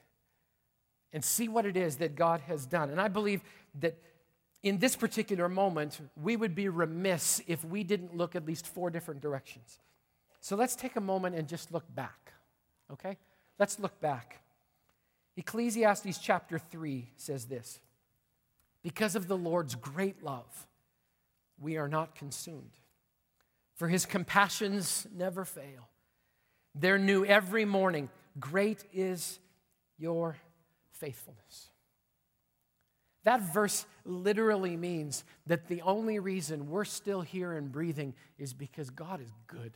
and 1.13 1.23
see 1.23 1.47
what 1.47 1.65
it 1.65 1.77
is 1.77 1.97
that 1.97 2.15
God 2.15 2.41
has 2.41 2.65
done. 2.65 2.89
And 2.89 2.99
I 2.99 3.07
believe 3.07 3.41
that 3.79 3.97
in 4.63 4.79
this 4.79 4.95
particular 4.95 5.47
moment, 5.47 5.99
we 6.19 6.35
would 6.35 6.55
be 6.55 6.69
remiss 6.69 7.39
if 7.45 7.63
we 7.63 7.83
didn't 7.83 8.17
look 8.17 8.35
at 8.35 8.47
least 8.47 8.65
four 8.65 8.89
different 8.89 9.21
directions. 9.21 9.77
So 10.41 10.55
let's 10.55 10.75
take 10.75 10.95
a 10.95 11.01
moment 11.01 11.35
and 11.35 11.47
just 11.47 11.71
look 11.71 11.85
back, 11.93 12.33
okay? 12.91 13.17
Let's 13.59 13.79
look 13.79 14.01
back. 14.01 14.41
Ecclesiastes 15.37 16.17
chapter 16.17 16.57
3 16.57 17.11
says 17.15 17.45
this 17.45 17.79
Because 18.85 19.15
of 19.15 19.27
the 19.27 19.35
Lord's 19.35 19.73
great 19.73 20.21
love, 20.21 20.67
we 21.59 21.75
are 21.77 21.87
not 21.87 22.13
consumed, 22.13 22.77
for 23.73 23.87
his 23.87 24.05
compassions 24.05 25.07
never 25.11 25.43
fail. 25.43 25.89
They're 26.75 26.99
new 26.99 27.25
every 27.25 27.65
morning. 27.65 28.09
Great 28.39 28.83
is 28.93 29.39
your 29.97 30.37
faithfulness. 30.91 31.69
That 33.23 33.41
verse 33.51 33.87
literally 34.05 34.77
means 34.77 35.23
that 35.47 35.67
the 35.67 35.81
only 35.81 36.19
reason 36.19 36.69
we're 36.69 36.85
still 36.85 37.21
here 37.21 37.53
and 37.53 37.71
breathing 37.71 38.13
is 38.37 38.53
because 38.53 38.91
God 38.91 39.19
is 39.19 39.31
good 39.47 39.73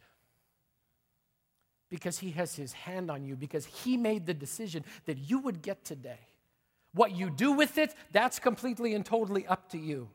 because 1.90 2.20
He 2.20 2.30
has 2.32 2.56
His 2.56 2.74
hand 2.74 3.10
on 3.10 3.26
you, 3.26 3.36
because 3.36 3.66
He 3.66 3.98
made 3.98 4.28
the 4.28 4.36
decision 4.36 4.84
that 5.06 5.18
you 5.18 5.40
would 5.40 5.64
get 5.64 5.84
today. 5.84 6.29
What 6.94 7.16
you 7.16 7.30
do 7.30 7.52
with 7.52 7.78
it, 7.78 7.94
that's 8.12 8.40
completely 8.40 8.96
and 8.96 9.06
totally 9.06 9.46
up 9.46 9.70
to 9.72 9.78
you. 9.78 10.10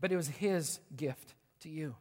But 0.00 0.12
it 0.12 0.16
was 0.16 0.28
His 0.28 0.80
gift 0.96 1.34
to 1.60 1.68
you. 1.68 1.94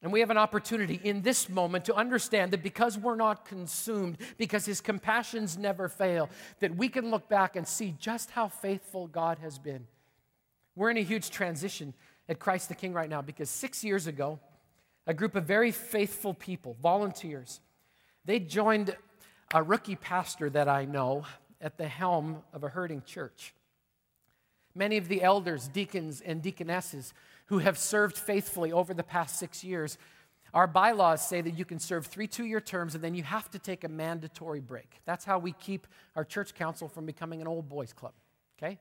And 0.00 0.12
we 0.12 0.20
have 0.20 0.30
an 0.30 0.38
opportunity 0.38 1.00
in 1.02 1.22
this 1.22 1.48
moment 1.48 1.86
to 1.86 1.94
understand 1.94 2.52
that 2.52 2.62
because 2.62 2.96
we're 2.96 3.16
not 3.16 3.44
consumed, 3.44 4.18
because 4.36 4.64
his 4.64 4.80
compassions 4.80 5.58
never 5.58 5.88
fail, 5.88 6.30
that 6.60 6.76
we 6.76 6.88
can 6.88 7.10
look 7.10 7.28
back 7.28 7.56
and 7.56 7.66
see 7.66 7.96
just 7.98 8.30
how 8.30 8.46
faithful 8.46 9.08
God 9.08 9.38
has 9.40 9.58
been. 9.58 9.88
We're 10.76 10.90
in 10.90 10.98
a 10.98 11.02
huge 11.02 11.30
transition 11.30 11.94
at 12.28 12.38
Christ 12.38 12.68
the 12.68 12.76
King 12.76 12.92
right 12.92 13.10
now 13.10 13.22
because 13.22 13.50
six 13.50 13.82
years 13.82 14.06
ago, 14.06 14.38
a 15.04 15.14
group 15.14 15.34
of 15.34 15.44
very 15.44 15.72
faithful 15.72 16.32
people, 16.32 16.76
volunteers, 16.80 17.60
they 18.24 18.38
joined 18.38 18.96
a 19.52 19.62
rookie 19.62 19.96
pastor 19.96 20.48
that 20.50 20.68
I 20.68 20.84
know 20.84 21.24
at 21.60 21.76
the 21.76 21.88
helm 21.88 22.42
of 22.52 22.64
a 22.64 22.68
hurting 22.68 23.02
church. 23.02 23.54
Many 24.74 24.96
of 24.96 25.08
the 25.08 25.22
elders, 25.22 25.68
deacons, 25.68 26.20
and 26.20 26.40
deaconesses 26.40 27.12
who 27.46 27.58
have 27.58 27.78
served 27.78 28.16
faithfully 28.16 28.72
over 28.72 28.94
the 28.94 29.02
past 29.02 29.38
six 29.38 29.64
years, 29.64 29.98
our 30.54 30.66
bylaws 30.66 31.26
say 31.26 31.40
that 31.40 31.58
you 31.58 31.64
can 31.64 31.78
serve 31.78 32.06
three 32.06 32.26
two 32.26 32.44
year 32.44 32.60
terms 32.60 32.94
and 32.94 33.02
then 33.02 33.14
you 33.14 33.22
have 33.22 33.50
to 33.50 33.58
take 33.58 33.84
a 33.84 33.88
mandatory 33.88 34.60
break. 34.60 35.00
That's 35.04 35.24
how 35.24 35.38
we 35.38 35.52
keep 35.52 35.86
our 36.16 36.24
church 36.24 36.54
council 36.54 36.88
from 36.88 37.06
becoming 37.06 37.40
an 37.40 37.46
old 37.46 37.68
boys 37.68 37.92
club, 37.92 38.12
okay? 38.56 38.78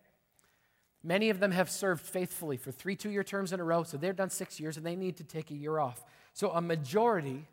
Many 1.03 1.29
of 1.29 1.39
them 1.39 1.51
have 1.51 1.69
served 1.69 2.01
faithfully 2.01 2.57
for 2.57 2.71
three 2.71 2.95
two 2.95 3.09
year 3.09 3.23
terms 3.23 3.53
in 3.53 3.59
a 3.59 3.63
row, 3.63 3.83
so 3.83 3.97
they're 3.97 4.13
done 4.13 4.29
six 4.29 4.59
years 4.59 4.77
and 4.77 4.85
they 4.85 4.95
need 4.95 5.17
to 5.17 5.23
take 5.23 5.51
a 5.51 5.55
year 5.55 5.79
off. 5.79 6.03
So 6.33 6.51
a 6.51 6.61
majority 6.61 7.47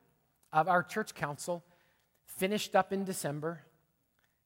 of 0.53 0.69
our 0.69 0.83
church 0.83 1.15
council 1.15 1.65
finished 2.27 2.75
up 2.75 2.93
in 2.93 3.05
December, 3.05 3.61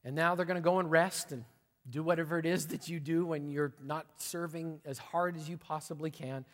and 0.09 0.15
now 0.15 0.33
they're 0.33 0.47
going 0.47 0.55
to 0.55 0.61
go 0.61 0.79
and 0.79 0.89
rest 0.89 1.31
and 1.31 1.45
do 1.87 2.01
whatever 2.01 2.39
it 2.39 2.45
is 2.47 2.69
that 2.69 2.89
you 2.89 2.99
do 2.99 3.27
when 3.27 3.51
you're 3.51 3.73
not 3.85 4.07
serving 4.17 4.81
as 4.83 4.97
hard 4.97 5.35
as 5.35 5.47
you 5.47 5.55
possibly 5.55 6.09
can. 6.09 6.45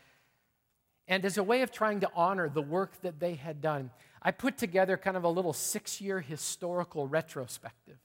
And 1.07 1.23
as 1.23 1.37
a 1.37 1.43
way 1.43 1.61
of 1.61 1.71
trying 1.71 2.01
to 2.01 2.09
honor 2.13 2.49
the 2.49 2.61
work 2.61 3.01
that 3.01 3.21
they 3.21 3.35
had 3.35 3.61
done, 3.61 3.91
I 4.21 4.31
put 4.31 4.57
together 4.57 4.97
kind 4.97 5.15
of 5.15 5.23
a 5.23 5.29
little 5.29 5.53
six 5.53 6.01
year 6.01 6.19
historical 6.19 7.07
retrospective. 7.07 7.95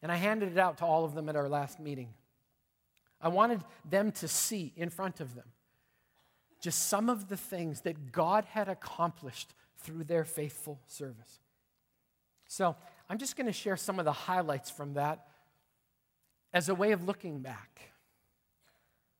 And 0.00 0.12
I 0.12 0.14
handed 0.14 0.52
it 0.52 0.58
out 0.58 0.78
to 0.78 0.84
all 0.84 1.04
of 1.04 1.16
them 1.16 1.28
at 1.28 1.34
our 1.34 1.48
last 1.48 1.80
meeting. 1.80 2.10
I 3.20 3.30
wanted 3.30 3.64
them 3.90 4.12
to 4.12 4.28
see 4.28 4.72
in 4.76 4.90
front 4.90 5.18
of 5.18 5.34
them 5.34 5.46
just 6.60 6.86
some 6.86 7.08
of 7.08 7.28
the 7.28 7.36
things 7.36 7.80
that 7.80 8.12
God 8.12 8.44
had 8.44 8.68
accomplished 8.68 9.54
through 9.78 10.04
their 10.04 10.24
faithful 10.24 10.78
service. 10.86 11.40
So 12.46 12.76
I'm 13.12 13.18
just 13.18 13.36
going 13.36 13.46
to 13.46 13.52
share 13.52 13.76
some 13.76 13.98
of 13.98 14.06
the 14.06 14.12
highlights 14.12 14.70
from 14.70 14.94
that 14.94 15.26
as 16.54 16.70
a 16.70 16.74
way 16.74 16.92
of 16.92 17.04
looking 17.04 17.40
back. 17.40 17.90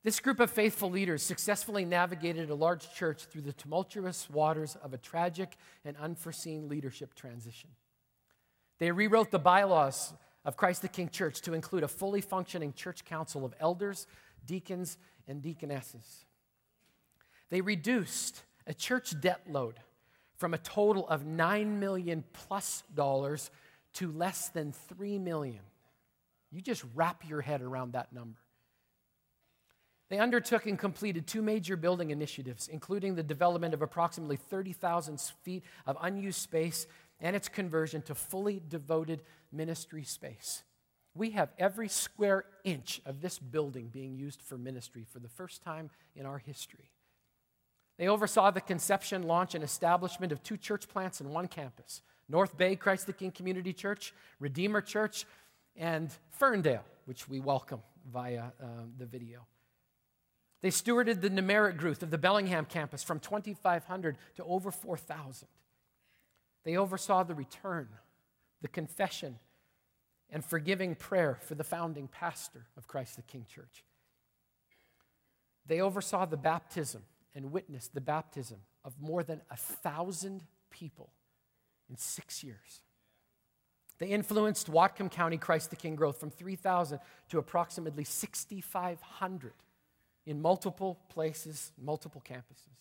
This 0.02 0.18
group 0.18 0.40
of 0.40 0.50
faithful 0.50 0.90
leaders 0.90 1.22
successfully 1.22 1.84
navigated 1.84 2.48
a 2.48 2.54
large 2.54 2.90
church 2.94 3.26
through 3.26 3.42
the 3.42 3.52
tumultuous 3.52 4.30
waters 4.30 4.78
of 4.82 4.94
a 4.94 4.96
tragic 4.96 5.58
and 5.84 5.94
unforeseen 5.98 6.70
leadership 6.70 7.12
transition. 7.12 7.68
They 8.78 8.90
rewrote 8.92 9.30
the 9.30 9.38
bylaws 9.38 10.14
of 10.46 10.56
Christ 10.56 10.80
the 10.80 10.88
King 10.88 11.10
Church 11.10 11.42
to 11.42 11.52
include 11.52 11.82
a 11.82 11.88
fully 11.88 12.22
functioning 12.22 12.72
church 12.72 13.04
council 13.04 13.44
of 13.44 13.52
elders, 13.60 14.06
deacons, 14.46 14.96
and 15.28 15.42
deaconesses. 15.42 16.24
They 17.50 17.60
reduced 17.60 18.42
a 18.66 18.72
church 18.72 19.20
debt 19.20 19.42
load 19.50 19.80
from 20.38 20.54
a 20.54 20.58
total 20.58 21.06
of 21.08 21.26
9 21.26 21.78
million 21.78 22.24
plus 22.32 22.84
dollars 22.94 23.50
to 23.94 24.10
less 24.10 24.48
than 24.48 24.72
3 24.72 25.18
million. 25.18 25.60
You 26.50 26.60
just 26.60 26.84
wrap 26.94 27.28
your 27.28 27.40
head 27.40 27.62
around 27.62 27.92
that 27.92 28.12
number. 28.12 28.38
They 30.10 30.18
undertook 30.18 30.66
and 30.66 30.78
completed 30.78 31.26
two 31.26 31.40
major 31.40 31.74
building 31.74 32.10
initiatives, 32.10 32.68
including 32.68 33.14
the 33.14 33.22
development 33.22 33.72
of 33.72 33.80
approximately 33.80 34.36
30,000 34.36 35.18
feet 35.42 35.64
of 35.86 35.96
unused 36.02 36.40
space 36.40 36.86
and 37.18 37.34
its 37.34 37.48
conversion 37.48 38.02
to 38.02 38.14
fully 38.14 38.60
devoted 38.68 39.22
ministry 39.50 40.04
space. 40.04 40.64
We 41.14 41.30
have 41.30 41.50
every 41.58 41.88
square 41.88 42.44
inch 42.64 43.00
of 43.06 43.22
this 43.22 43.38
building 43.38 43.88
being 43.88 44.16
used 44.16 44.42
for 44.42 44.58
ministry 44.58 45.06
for 45.10 45.18
the 45.18 45.28
first 45.28 45.62
time 45.62 45.88
in 46.14 46.26
our 46.26 46.38
history. 46.38 46.90
They 47.98 48.08
oversaw 48.08 48.50
the 48.50 48.60
conception, 48.60 49.22
launch, 49.22 49.54
and 49.54 49.62
establishment 49.62 50.32
of 50.32 50.42
two 50.42 50.56
church 50.56 50.88
plants 50.88 51.20
in 51.20 51.30
one 51.30 51.48
campus 51.48 52.02
North 52.32 52.56
Bay 52.56 52.76
Christ 52.76 53.06
the 53.06 53.12
King 53.12 53.30
Community 53.30 53.74
Church, 53.74 54.14
Redeemer 54.40 54.80
Church, 54.80 55.26
and 55.76 56.10
Ferndale, 56.30 56.84
which 57.04 57.28
we 57.28 57.40
welcome 57.40 57.82
via 58.10 58.44
uh, 58.44 58.66
the 58.96 59.04
video. 59.04 59.40
They 60.62 60.70
stewarded 60.70 61.20
the 61.20 61.28
numeric 61.28 61.76
growth 61.76 62.02
of 62.02 62.10
the 62.10 62.16
Bellingham 62.16 62.64
campus 62.64 63.02
from 63.02 63.20
2,500 63.20 64.16
to 64.36 64.44
over 64.44 64.70
4,000. 64.70 65.46
They 66.64 66.78
oversaw 66.78 67.22
the 67.22 67.34
return, 67.34 67.88
the 68.62 68.68
confession, 68.68 69.38
and 70.30 70.42
forgiving 70.42 70.94
prayer 70.94 71.36
for 71.42 71.54
the 71.54 71.64
founding 71.64 72.08
pastor 72.08 72.64
of 72.78 72.86
Christ 72.86 73.16
the 73.16 73.22
King 73.22 73.44
Church. 73.46 73.84
They 75.66 75.82
oversaw 75.82 76.24
the 76.24 76.38
baptism 76.38 77.02
and 77.34 77.52
witnessed 77.52 77.92
the 77.92 78.00
baptism 78.00 78.60
of 78.86 78.94
more 78.98 79.22
than 79.22 79.42
a 79.50 79.56
thousand 79.56 80.44
people 80.70 81.10
in 81.92 81.98
six 81.98 82.42
years. 82.42 82.80
They 83.98 84.08
influenced 84.08 84.72
Whatcom 84.72 85.10
County 85.10 85.36
Christ 85.36 85.70
the 85.70 85.76
King 85.76 85.94
growth 85.94 86.18
from 86.18 86.30
3,000 86.30 86.98
to 87.28 87.38
approximately 87.38 88.02
6,500 88.02 89.52
in 90.24 90.40
multiple 90.40 90.98
places, 91.10 91.70
multiple 91.80 92.22
campuses. 92.28 92.78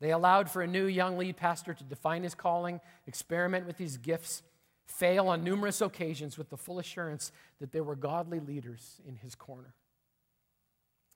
They 0.00 0.10
allowed 0.10 0.50
for 0.50 0.62
a 0.62 0.66
new 0.66 0.86
young 0.86 1.18
lead 1.18 1.36
pastor 1.36 1.74
to 1.74 1.84
define 1.84 2.22
his 2.22 2.34
calling, 2.34 2.80
experiment 3.06 3.66
with 3.66 3.78
his 3.78 3.98
gifts, 3.98 4.42
fail 4.86 5.28
on 5.28 5.44
numerous 5.44 5.80
occasions 5.80 6.38
with 6.38 6.48
the 6.48 6.56
full 6.56 6.78
assurance 6.78 7.30
that 7.60 7.72
there 7.72 7.84
were 7.84 7.94
godly 7.94 8.40
leaders 8.40 9.00
in 9.06 9.16
his 9.16 9.34
corner. 9.34 9.74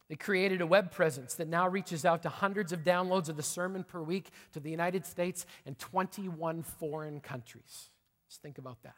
They 0.09 0.17
created 0.17 0.61
a 0.61 0.67
web 0.67 0.93
presence 0.93 1.35
that 1.35 1.49
now 1.49 1.69
reaches 1.69 2.05
out 2.05 2.23
to 2.23 2.29
hundreds 2.29 2.73
of 2.73 2.85
downloads 2.85 3.29
of 3.29 3.37
the 3.37 3.43
sermon 3.43 3.83
per 3.83 4.01
week 4.01 4.31
to 4.53 4.61
the 4.61 4.71
United 4.71 5.05
States 5.05 5.47
and 5.65 5.79
21 5.79 6.63
foreign 6.63 7.21
countries. 7.21 7.91
Just 8.29 8.41
think 8.41 8.59
about 8.59 8.83
that. 8.85 8.95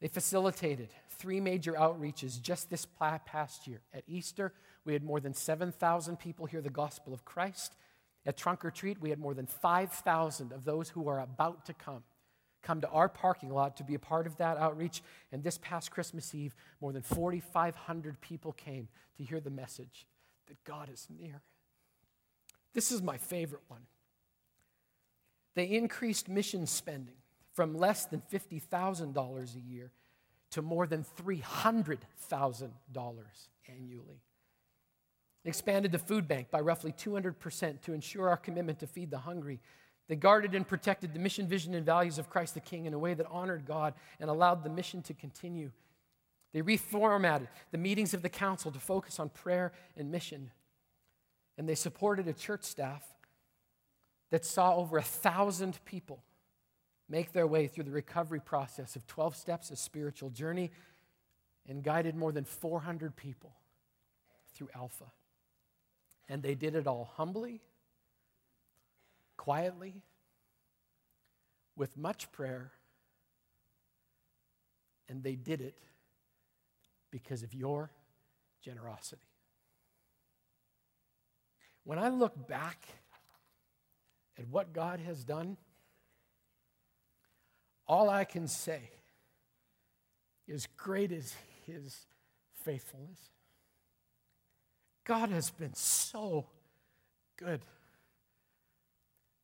They 0.00 0.08
facilitated 0.08 0.88
three 1.10 1.40
major 1.40 1.74
outreaches 1.74 2.40
just 2.40 2.70
this 2.70 2.86
past 2.86 3.66
year. 3.66 3.80
At 3.92 4.04
Easter, 4.06 4.52
we 4.84 4.92
had 4.92 5.04
more 5.04 5.20
than 5.20 5.34
7,000 5.34 6.18
people 6.18 6.46
hear 6.46 6.60
the 6.60 6.70
gospel 6.70 7.14
of 7.14 7.24
Christ. 7.24 7.74
At 8.26 8.36
Trunk 8.36 8.64
or 8.64 8.70
Treat, 8.70 9.00
we 9.00 9.10
had 9.10 9.18
more 9.18 9.34
than 9.34 9.46
5,000 9.46 10.52
of 10.52 10.64
those 10.64 10.90
who 10.90 11.08
are 11.08 11.20
about 11.20 11.66
to 11.66 11.74
come 11.74 12.02
come 12.62 12.80
to 12.80 12.88
our 12.88 13.08
parking 13.08 13.50
lot 13.50 13.76
to 13.76 13.84
be 13.84 13.94
a 13.94 13.98
part 13.98 14.26
of 14.26 14.36
that 14.36 14.56
outreach. 14.56 15.02
And 15.30 15.42
this 15.42 15.58
past 15.58 15.90
Christmas 15.90 16.34
Eve, 16.34 16.54
more 16.80 16.92
than 16.92 17.02
4,500 17.02 18.20
people 18.20 18.52
came 18.52 18.88
to 19.16 19.24
hear 19.24 19.40
the 19.40 19.50
message 19.50 20.06
that 20.46 20.62
God 20.64 20.88
is 20.92 21.06
near. 21.10 21.42
This 22.74 22.90
is 22.92 23.02
my 23.02 23.18
favorite 23.18 23.62
one. 23.68 23.82
They 25.54 25.64
increased 25.64 26.28
mission 26.28 26.66
spending 26.66 27.16
from 27.52 27.76
less 27.76 28.06
than 28.06 28.22
$50,000 28.32 29.56
a 29.56 29.60
year 29.60 29.92
to 30.52 30.62
more 30.62 30.86
than 30.86 31.04
$300,000 31.22 32.70
annually. 33.68 34.22
Expanded 35.44 35.92
the 35.92 35.98
food 35.98 36.28
bank 36.28 36.50
by 36.50 36.60
roughly 36.60 36.92
200% 36.92 37.80
to 37.82 37.92
ensure 37.92 38.28
our 38.28 38.36
commitment 38.36 38.78
to 38.78 38.86
feed 38.86 39.10
the 39.10 39.18
hungry. 39.18 39.60
They 40.12 40.16
guarded 40.16 40.54
and 40.54 40.68
protected 40.68 41.14
the 41.14 41.18
mission, 41.18 41.46
vision, 41.46 41.72
and 41.72 41.86
values 41.86 42.18
of 42.18 42.28
Christ 42.28 42.52
the 42.52 42.60
King 42.60 42.84
in 42.84 42.92
a 42.92 42.98
way 42.98 43.14
that 43.14 43.24
honored 43.30 43.64
God 43.64 43.94
and 44.20 44.28
allowed 44.28 44.62
the 44.62 44.68
mission 44.68 45.00
to 45.04 45.14
continue. 45.14 45.70
They 46.52 46.60
reformatted 46.60 47.48
the 47.70 47.78
meetings 47.78 48.12
of 48.12 48.20
the 48.20 48.28
council 48.28 48.70
to 48.72 48.78
focus 48.78 49.18
on 49.18 49.30
prayer 49.30 49.72
and 49.96 50.10
mission. 50.10 50.50
And 51.56 51.66
they 51.66 51.74
supported 51.74 52.28
a 52.28 52.34
church 52.34 52.62
staff 52.62 53.02
that 54.28 54.44
saw 54.44 54.76
over 54.76 54.98
a 54.98 55.02
thousand 55.02 55.82
people 55.86 56.22
make 57.08 57.32
their 57.32 57.46
way 57.46 57.66
through 57.66 57.84
the 57.84 57.90
recovery 57.90 58.40
process 58.40 58.96
of 58.96 59.06
12 59.06 59.34
steps, 59.34 59.70
a 59.70 59.76
spiritual 59.76 60.28
journey, 60.28 60.72
and 61.66 61.82
guided 61.82 62.16
more 62.16 62.32
than 62.32 62.44
400 62.44 63.16
people 63.16 63.54
through 64.54 64.68
Alpha. 64.74 65.10
And 66.28 66.42
they 66.42 66.54
did 66.54 66.74
it 66.74 66.86
all 66.86 67.08
humbly, 67.14 67.62
quietly, 69.42 70.04
with 71.74 71.96
much 71.96 72.30
prayer, 72.30 72.70
and 75.08 75.24
they 75.24 75.34
did 75.34 75.60
it 75.60 75.76
because 77.10 77.42
of 77.42 77.52
your 77.52 77.90
generosity. 78.64 79.26
When 81.82 81.98
I 81.98 82.08
look 82.10 82.46
back 82.46 82.86
at 84.38 84.46
what 84.46 84.72
God 84.72 85.00
has 85.00 85.24
done, 85.24 85.56
all 87.88 88.08
I 88.08 88.22
can 88.22 88.46
say 88.46 88.90
is 90.46 90.68
great 90.76 91.10
is 91.10 91.34
his 91.66 92.06
faithfulness. 92.64 93.18
God 95.02 95.30
has 95.30 95.50
been 95.50 95.74
so 95.74 96.46
good. 97.36 97.62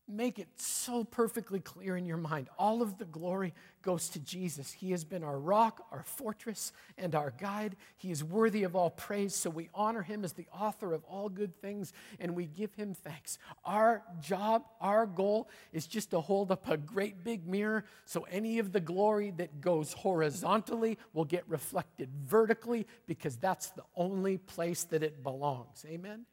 Make 0.08 0.38
it 0.38 0.48
so 0.56 1.04
perfectly 1.04 1.60
clear 1.60 1.96
in 1.96 2.06
your 2.06 2.16
mind. 2.16 2.48
All 2.58 2.82
of 2.82 2.98
the 2.98 3.04
glory 3.04 3.52
goes 3.82 4.08
to 4.10 4.18
Jesus. 4.18 4.72
He 4.72 4.90
has 4.90 5.04
been 5.04 5.22
our 5.22 5.38
rock, 5.38 5.86
our 5.92 6.02
fortress, 6.02 6.72
and 6.96 7.14
our 7.14 7.32
guide. 7.38 7.76
He 7.96 8.10
is 8.10 8.24
worthy 8.24 8.64
of 8.64 8.74
all 8.74 8.90
praise, 8.90 9.34
so 9.34 9.50
we 9.50 9.68
honor 9.74 10.02
him 10.02 10.24
as 10.24 10.32
the 10.32 10.46
author 10.52 10.92
of 10.92 11.04
all 11.04 11.28
good 11.28 11.54
things 11.60 11.92
and 12.18 12.34
we 12.34 12.46
give 12.46 12.74
him 12.74 12.94
thanks. 12.94 13.38
Our 13.64 14.02
job, 14.20 14.64
our 14.80 15.06
goal 15.06 15.48
is 15.72 15.86
just 15.86 16.10
to 16.10 16.20
hold 16.20 16.50
up 16.50 16.68
a 16.68 16.76
great 16.76 17.22
big 17.22 17.46
mirror 17.46 17.84
so 18.04 18.26
any 18.30 18.58
of 18.58 18.72
the 18.72 18.80
glory 18.80 19.30
that 19.36 19.60
goes 19.60 19.92
horizontally 19.92 20.98
will 21.12 21.24
get 21.24 21.44
reflected 21.48 22.08
vertically 22.24 22.86
because 23.06 23.36
that's 23.36 23.70
the 23.70 23.84
only 23.96 24.38
place 24.38 24.84
that 24.84 25.02
it 25.02 25.22
belongs. 25.22 25.84
Amen? 25.88 26.24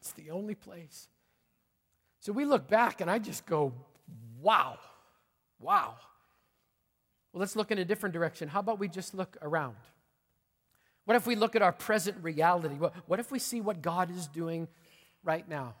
It's 0.00 0.12
the 0.12 0.30
only 0.30 0.54
place. 0.54 1.08
So 2.22 2.32
we 2.32 2.44
look 2.44 2.68
back 2.68 3.00
and 3.00 3.10
I 3.10 3.18
just 3.18 3.46
go, 3.46 3.72
wow, 4.40 4.78
wow. 5.58 5.96
Well, 7.32 7.40
let's 7.40 7.56
look 7.56 7.72
in 7.72 7.78
a 7.78 7.84
different 7.84 8.12
direction. 8.12 8.48
How 8.48 8.60
about 8.60 8.78
we 8.78 8.86
just 8.86 9.12
look 9.12 9.36
around? 9.42 9.74
What 11.04 11.16
if 11.16 11.26
we 11.26 11.34
look 11.34 11.56
at 11.56 11.62
our 11.62 11.72
present 11.72 12.16
reality? 12.22 12.76
What, 12.76 13.18
if 13.18 13.32
we 13.32 13.40
see 13.40 13.60
what 13.60 13.82
God 13.82 14.08
is 14.16 14.28
doing 14.28 14.68
right 15.24 15.48
now? 15.48 15.74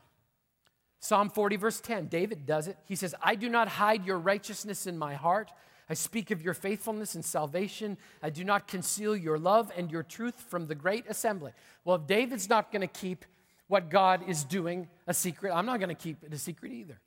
Psalm 0.98 1.30
40, 1.30 1.56
verse 1.56 1.80
10, 1.80 2.08
David 2.08 2.44
does 2.44 2.66
it. 2.66 2.76
He 2.86 2.96
says, 2.96 3.14
I 3.22 3.36
do 3.36 3.48
not 3.48 3.68
hide 3.68 4.04
your 4.04 4.18
righteousness 4.18 4.88
in 4.88 4.98
my 4.98 5.14
heart. 5.14 5.52
I 5.88 5.94
speak 5.94 6.32
of 6.32 6.42
your 6.42 6.54
faithfulness 6.54 7.14
and 7.14 7.24
salvation. 7.24 7.98
I 8.20 8.30
do 8.30 8.42
not 8.42 8.66
conceal 8.66 9.16
your 9.16 9.38
love 9.38 9.70
and 9.76 9.92
your 9.92 10.02
truth 10.02 10.40
from 10.48 10.66
the 10.66 10.74
great 10.74 11.04
assembly. 11.08 11.52
Well, 11.84 11.96
if 11.96 12.08
David's 12.08 12.48
not 12.48 12.72
going 12.72 12.80
to 12.80 12.88
keep 12.88 13.26
what 13.72 13.88
God 13.88 14.28
is 14.28 14.44
doing 14.44 14.86
a 15.06 15.14
secret. 15.14 15.50
I'm 15.50 15.64
not 15.64 15.80
going 15.80 15.88
to 15.88 15.94
keep 15.94 16.22
it 16.22 16.34
a 16.34 16.36
secret 16.36 16.72
either. 16.72 17.00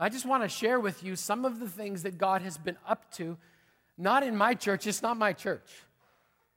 I 0.00 0.08
just 0.08 0.26
want 0.26 0.42
to 0.42 0.48
share 0.48 0.80
with 0.80 1.04
you 1.04 1.14
some 1.14 1.44
of 1.44 1.60
the 1.60 1.68
things 1.68 2.02
that 2.02 2.18
God 2.18 2.42
has 2.42 2.58
been 2.58 2.76
up 2.84 3.08
to, 3.12 3.38
not 3.96 4.24
in 4.24 4.36
my 4.36 4.54
church, 4.54 4.88
it's 4.88 5.00
not 5.00 5.16
my 5.16 5.32
church. 5.32 5.70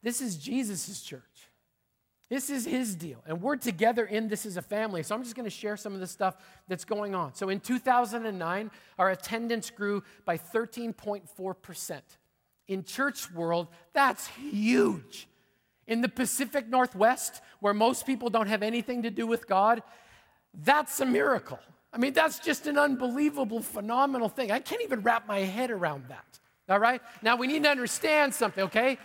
This 0.02 0.20
is 0.20 0.36
Jesus' 0.38 1.00
church. 1.04 1.22
This 2.28 2.50
is 2.50 2.66
his 2.66 2.96
deal. 2.96 3.22
And 3.28 3.40
we're 3.40 3.58
together 3.58 4.04
in 4.04 4.30
this 4.30 4.48
as 4.48 4.58
a 4.58 4.64
family. 4.64 5.04
So 5.04 5.14
I'm 5.14 5.22
just 5.22 5.36
going 5.36 5.44
to 5.44 5.52
share 5.52 5.78
some 5.78 5.94
of 5.94 6.00
the 6.00 6.08
stuff 6.08 6.38
that's 6.68 6.84
going 6.84 7.14
on. 7.14 7.36
So 7.36 7.50
in 7.50 7.60
2009, 7.60 8.72
our 8.98 9.12
attendance 9.12 9.70
grew 9.70 10.02
by 10.26 10.40
13.4%. 10.40 12.02
In 12.68 12.84
church 12.84 13.32
world, 13.32 13.68
that's 13.94 14.26
huge. 14.26 15.28
In 15.88 16.02
the 16.02 16.10
Pacific 16.10 16.68
Northwest, 16.68 17.42
where 17.60 17.74
most 17.74 18.06
people 18.06 18.30
don't 18.30 18.48
have 18.48 18.64
anything 18.64 19.04
to 19.04 19.12
do 19.12 19.28
with 19.28 19.48
God, 19.48 19.84
that's 20.54 21.00
a 21.00 21.06
miracle. 21.06 21.60
I 21.94 21.98
mean, 21.98 22.14
that's 22.14 22.40
just 22.40 22.68
an 22.68 22.78
unbelievable, 22.78 23.62
phenomenal 23.62 24.30
thing. 24.30 24.52
I 24.52 24.60
can't 24.60 24.82
even 24.82 25.02
wrap 25.02 25.28
my 25.28 25.40
head 25.40 25.72
around 25.72 26.06
that. 26.10 26.40
All 26.68 26.80
right? 26.80 27.02
Now, 27.22 27.36
we 27.36 27.48
need 27.48 27.64
to 27.64 27.70
understand 27.70 28.34
something, 28.34 28.66
okay? 28.66 28.98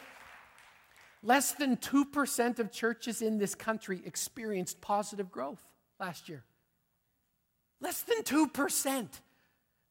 Less 1.22 1.52
than 1.52 1.76
2% 1.76 2.58
of 2.58 2.72
churches 2.72 3.20
in 3.20 3.38
this 3.38 3.54
country 3.54 4.00
experienced 4.04 4.80
positive 4.80 5.30
growth 5.30 5.62
last 5.98 6.28
year. 6.28 6.44
Less 7.80 8.02
than 8.02 8.22
2%. 8.22 9.08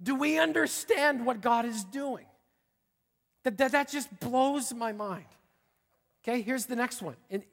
Do 0.02 0.16
we 0.16 0.40
understand 0.40 1.26
what 1.26 1.42
God 1.42 1.66
is 1.66 1.84
doing? 1.84 2.26
That, 3.44 3.58
that, 3.58 3.72
that 3.74 3.90
just 3.90 4.20
blows 4.20 4.74
my 4.74 4.92
mind. 4.92 5.26
Okay, 6.24 6.42
here's 6.42 6.66
the 6.66 6.76
next 6.76 7.02
one. 7.02 7.16
In, 7.30 7.44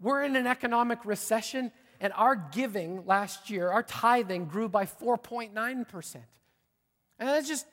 we're 0.00 0.22
in 0.22 0.36
an 0.36 0.46
economic 0.46 1.04
recession, 1.04 1.72
and 2.00 2.12
our 2.14 2.36
giving 2.36 3.06
last 3.06 3.50
year, 3.50 3.70
our 3.70 3.82
tithing 3.82 4.46
grew 4.46 4.68
by 4.68 4.84
4.9%. 4.84 6.14
And 7.18 7.28
that 7.28 7.44
just, 7.44 7.66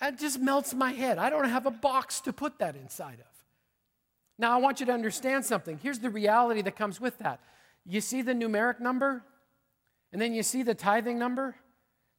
that 0.00 0.18
just 0.18 0.40
melts 0.40 0.74
my 0.74 0.92
head. 0.92 1.18
I 1.18 1.30
don't 1.30 1.48
have 1.48 1.66
a 1.66 1.70
box 1.70 2.20
to 2.22 2.32
put 2.32 2.58
that 2.58 2.76
inside 2.76 3.20
of. 3.20 3.36
Now, 4.38 4.52
I 4.52 4.56
want 4.56 4.80
you 4.80 4.86
to 4.86 4.92
understand 4.92 5.44
something. 5.44 5.78
Here's 5.82 5.98
the 5.98 6.10
reality 6.10 6.62
that 6.62 6.76
comes 6.76 7.00
with 7.00 7.18
that. 7.18 7.40
You 7.84 8.00
see 8.00 8.22
the 8.22 8.34
numeric 8.34 8.80
number, 8.80 9.22
and 10.12 10.20
then 10.20 10.34
you 10.34 10.42
see 10.42 10.62
the 10.62 10.74
tithing 10.74 11.18
number. 11.18 11.54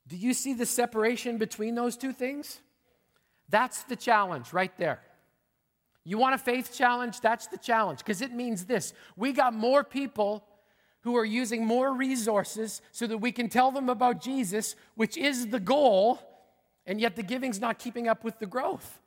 Do 0.08 0.16
you 0.16 0.34
see 0.34 0.54
the 0.54 0.66
separation 0.66 1.38
between 1.38 1.76
those 1.76 1.98
two 1.98 2.14
things? 2.14 2.60
That's 3.50 3.84
the 3.84 3.96
challenge 3.96 4.54
right 4.54 4.76
there. 4.78 5.02
You 6.08 6.18
want 6.18 6.36
a 6.36 6.38
faith 6.38 6.74
challenge? 6.74 7.20
That's 7.20 7.48
the 7.48 7.58
challenge 7.58 8.00
because 8.00 8.22
it 8.22 8.32
means 8.32 8.66
this 8.66 8.94
we 9.18 9.34
got 9.34 9.54
more 9.54 9.84
people 9.84 10.46
who 11.02 11.18
are 11.18 11.26
using 11.26 11.66
more 11.66 11.94
resources 11.94 12.82
so 12.94 13.08
that 13.08 13.18
we 13.18 13.32
can 13.32 13.50
tell 13.50 13.72
them 13.72 13.90
about 13.90 14.22
Jesus, 14.22 14.76
which 14.96 15.18
is 15.18 15.48
the 15.48 15.60
goal, 15.60 16.20
and 16.86 17.02
yet 17.02 17.18
the 17.18 17.24
giving's 17.24 17.60
not 17.60 17.78
keeping 17.78 18.08
up 18.08 18.24
with 18.24 18.40
the 18.40 18.46
growth. 18.46 19.00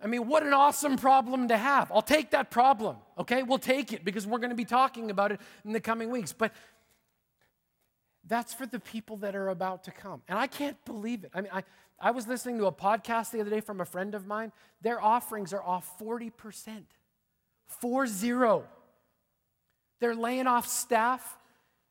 I 0.00 0.06
mean, 0.06 0.26
what 0.26 0.42
an 0.42 0.54
awesome 0.54 0.96
problem 0.96 1.48
to 1.48 1.56
have. 1.56 1.92
I'll 1.92 2.02
take 2.02 2.30
that 2.30 2.50
problem, 2.50 2.96
okay? 3.18 3.42
We'll 3.42 3.58
take 3.58 3.92
it 3.92 4.04
because 4.04 4.26
we're 4.26 4.38
going 4.38 4.50
to 4.50 4.56
be 4.56 4.64
talking 4.64 5.10
about 5.10 5.32
it 5.32 5.40
in 5.64 5.72
the 5.72 5.80
coming 5.80 6.10
weeks. 6.10 6.32
But 6.32 6.52
that's 8.26 8.52
for 8.52 8.66
the 8.66 8.80
people 8.80 9.18
that 9.18 9.34
are 9.34 9.48
about 9.48 9.84
to 9.84 9.90
come. 9.90 10.22
And 10.28 10.38
I 10.38 10.46
can't 10.48 10.82
believe 10.84 11.24
it. 11.24 11.30
I 11.34 11.40
mean, 11.40 11.50
I, 11.52 11.62
I 11.98 12.10
was 12.10 12.26
listening 12.26 12.58
to 12.58 12.66
a 12.66 12.72
podcast 12.72 13.30
the 13.30 13.40
other 13.40 13.50
day 13.50 13.60
from 13.60 13.80
a 13.80 13.84
friend 13.84 14.14
of 14.14 14.26
mine. 14.26 14.52
Their 14.82 15.02
offerings 15.02 15.52
are 15.52 15.62
off 15.62 15.98
40%. 15.98 16.30
Four 17.66 18.06
zero. 18.06 18.64
They're 20.00 20.14
laying 20.14 20.46
off 20.46 20.66
staff. 20.66 21.38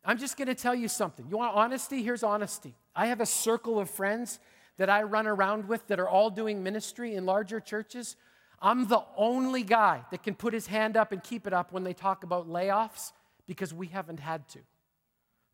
I'm 0.03 0.17
just 0.17 0.37
going 0.37 0.47
to 0.47 0.55
tell 0.55 0.75
you 0.75 0.87
something. 0.87 1.25
You 1.29 1.37
want 1.37 1.55
honesty? 1.55 2.03
Here's 2.03 2.23
honesty. 2.23 2.75
I 2.95 3.07
have 3.07 3.19
a 3.19 3.25
circle 3.25 3.79
of 3.79 3.89
friends 3.89 4.39
that 4.77 4.89
I 4.89 5.03
run 5.03 5.25
around 5.25 5.67
with 5.67 5.87
that 5.87 5.99
are 5.99 6.07
all 6.07 6.29
doing 6.29 6.61
ministry 6.63 7.15
in 7.15 7.25
larger 7.25 7.59
churches. 7.59 8.15
I'm 8.61 8.87
the 8.87 9.03
only 9.17 9.63
guy 9.63 10.03
that 10.11 10.23
can 10.23 10.35
put 10.35 10.53
his 10.53 10.67
hand 10.67 10.95
up 10.95 11.11
and 11.11 11.23
keep 11.23 11.47
it 11.47 11.53
up 11.53 11.71
when 11.71 11.83
they 11.83 11.93
talk 11.93 12.23
about 12.23 12.47
layoffs 12.47 13.11
because 13.47 13.73
we 13.73 13.87
haven't 13.87 14.19
had 14.19 14.47
to. 14.49 14.59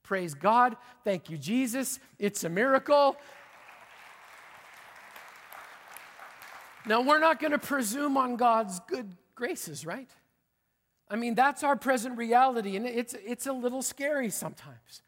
Praise 0.03 0.33
God. 0.33 0.75
Thank 1.03 1.29
you, 1.29 1.37
Jesus. 1.37 1.99
It's 2.19 2.43
a 2.43 2.49
miracle. 2.49 3.15
Now, 6.85 7.01
we're 7.01 7.19
not 7.19 7.39
going 7.39 7.51
to 7.51 7.59
presume 7.59 8.17
on 8.17 8.35
God's 8.35 8.79
good 8.87 9.15
graces, 9.35 9.85
right? 9.85 10.09
I 11.09 11.15
mean, 11.15 11.35
that's 11.35 11.63
our 11.63 11.75
present 11.75 12.17
reality, 12.17 12.75
and 12.75 12.87
it's, 12.87 13.13
it's 13.25 13.45
a 13.45 13.53
little 13.53 13.81
scary 13.81 14.29
sometimes. 14.29 15.01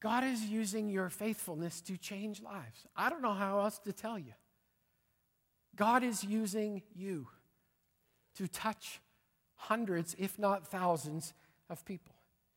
God 0.00 0.24
is 0.24 0.42
using 0.44 0.88
your 0.88 1.10
faithfulness 1.10 1.80
to 1.82 1.96
change 1.96 2.42
lives. 2.42 2.86
I 2.96 3.08
don't 3.08 3.22
know 3.22 3.34
how 3.34 3.60
else 3.60 3.78
to 3.80 3.92
tell 3.92 4.18
you. 4.18 4.32
God 5.76 6.02
is 6.02 6.24
using 6.24 6.82
you 6.94 7.28
to 8.36 8.48
touch 8.48 9.00
hundreds, 9.54 10.16
if 10.18 10.38
not 10.38 10.66
thousands, 10.66 11.34
of 11.70 11.84
people. 11.84 12.14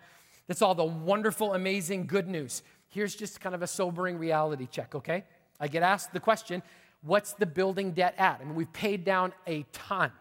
that's 0.47 0.61
all 0.61 0.75
the 0.75 0.83
wonderful, 0.83 1.53
amazing 1.53 2.05
good 2.05 2.27
news. 2.27 2.63
Here's 2.89 3.15
just 3.15 3.39
kind 3.39 3.55
of 3.55 3.61
a 3.61 3.67
sobering 3.67 4.17
reality 4.17 4.67
check, 4.69 4.95
okay? 4.95 5.23
I 5.59 5.67
get 5.67 5.83
asked 5.83 6.13
the 6.13 6.19
question 6.19 6.61
what's 7.01 7.33
the 7.33 7.45
building 7.45 7.91
debt 7.91 8.13
at? 8.17 8.39
I 8.41 8.43
mean, 8.43 8.55
we've 8.55 8.71
paid 8.73 9.05
down 9.05 9.31
a 9.47 9.65
ton. 9.71 10.11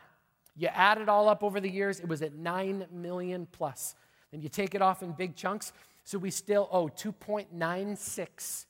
You 0.56 0.68
add 0.68 0.98
it 0.98 1.08
all 1.08 1.28
up 1.28 1.42
over 1.42 1.60
the 1.60 1.70
years, 1.70 1.98
it 1.98 2.08
was 2.08 2.22
at 2.22 2.34
9 2.34 2.86
million 2.92 3.46
plus. 3.50 3.96
Then 4.30 4.42
you 4.42 4.48
take 4.48 4.74
it 4.74 4.82
off 4.82 5.02
in 5.02 5.12
big 5.12 5.34
chunks, 5.34 5.72
so 6.04 6.18
we 6.18 6.30
still 6.30 6.68
owe 6.70 6.88
2.96. 6.88 8.66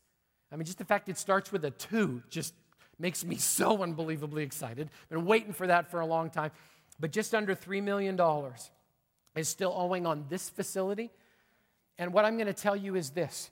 I 0.50 0.56
mean, 0.56 0.64
just 0.64 0.78
the 0.78 0.84
fact 0.84 1.08
it 1.08 1.18
starts 1.18 1.52
with 1.52 1.64
a 1.64 1.70
2 1.70 2.22
just 2.30 2.54
makes 2.98 3.24
me 3.24 3.36
so 3.38 3.82
unbelievably 3.82 4.42
excited. 4.42 4.90
Been 5.08 5.24
waiting 5.24 5.52
for 5.52 5.66
that 5.66 5.90
for 5.90 6.00
a 6.00 6.06
long 6.06 6.30
time. 6.30 6.50
But 7.00 7.12
just 7.12 7.34
under 7.34 7.54
$3 7.54 7.82
million 7.82 8.18
is 9.36 9.48
still 9.48 9.72
owing 9.76 10.06
on 10.06 10.24
this 10.28 10.48
facility. 10.48 11.10
And 11.98 12.12
what 12.12 12.24
I'm 12.24 12.36
going 12.36 12.46
to 12.46 12.52
tell 12.52 12.76
you 12.76 12.96
is 12.96 13.10
this 13.10 13.50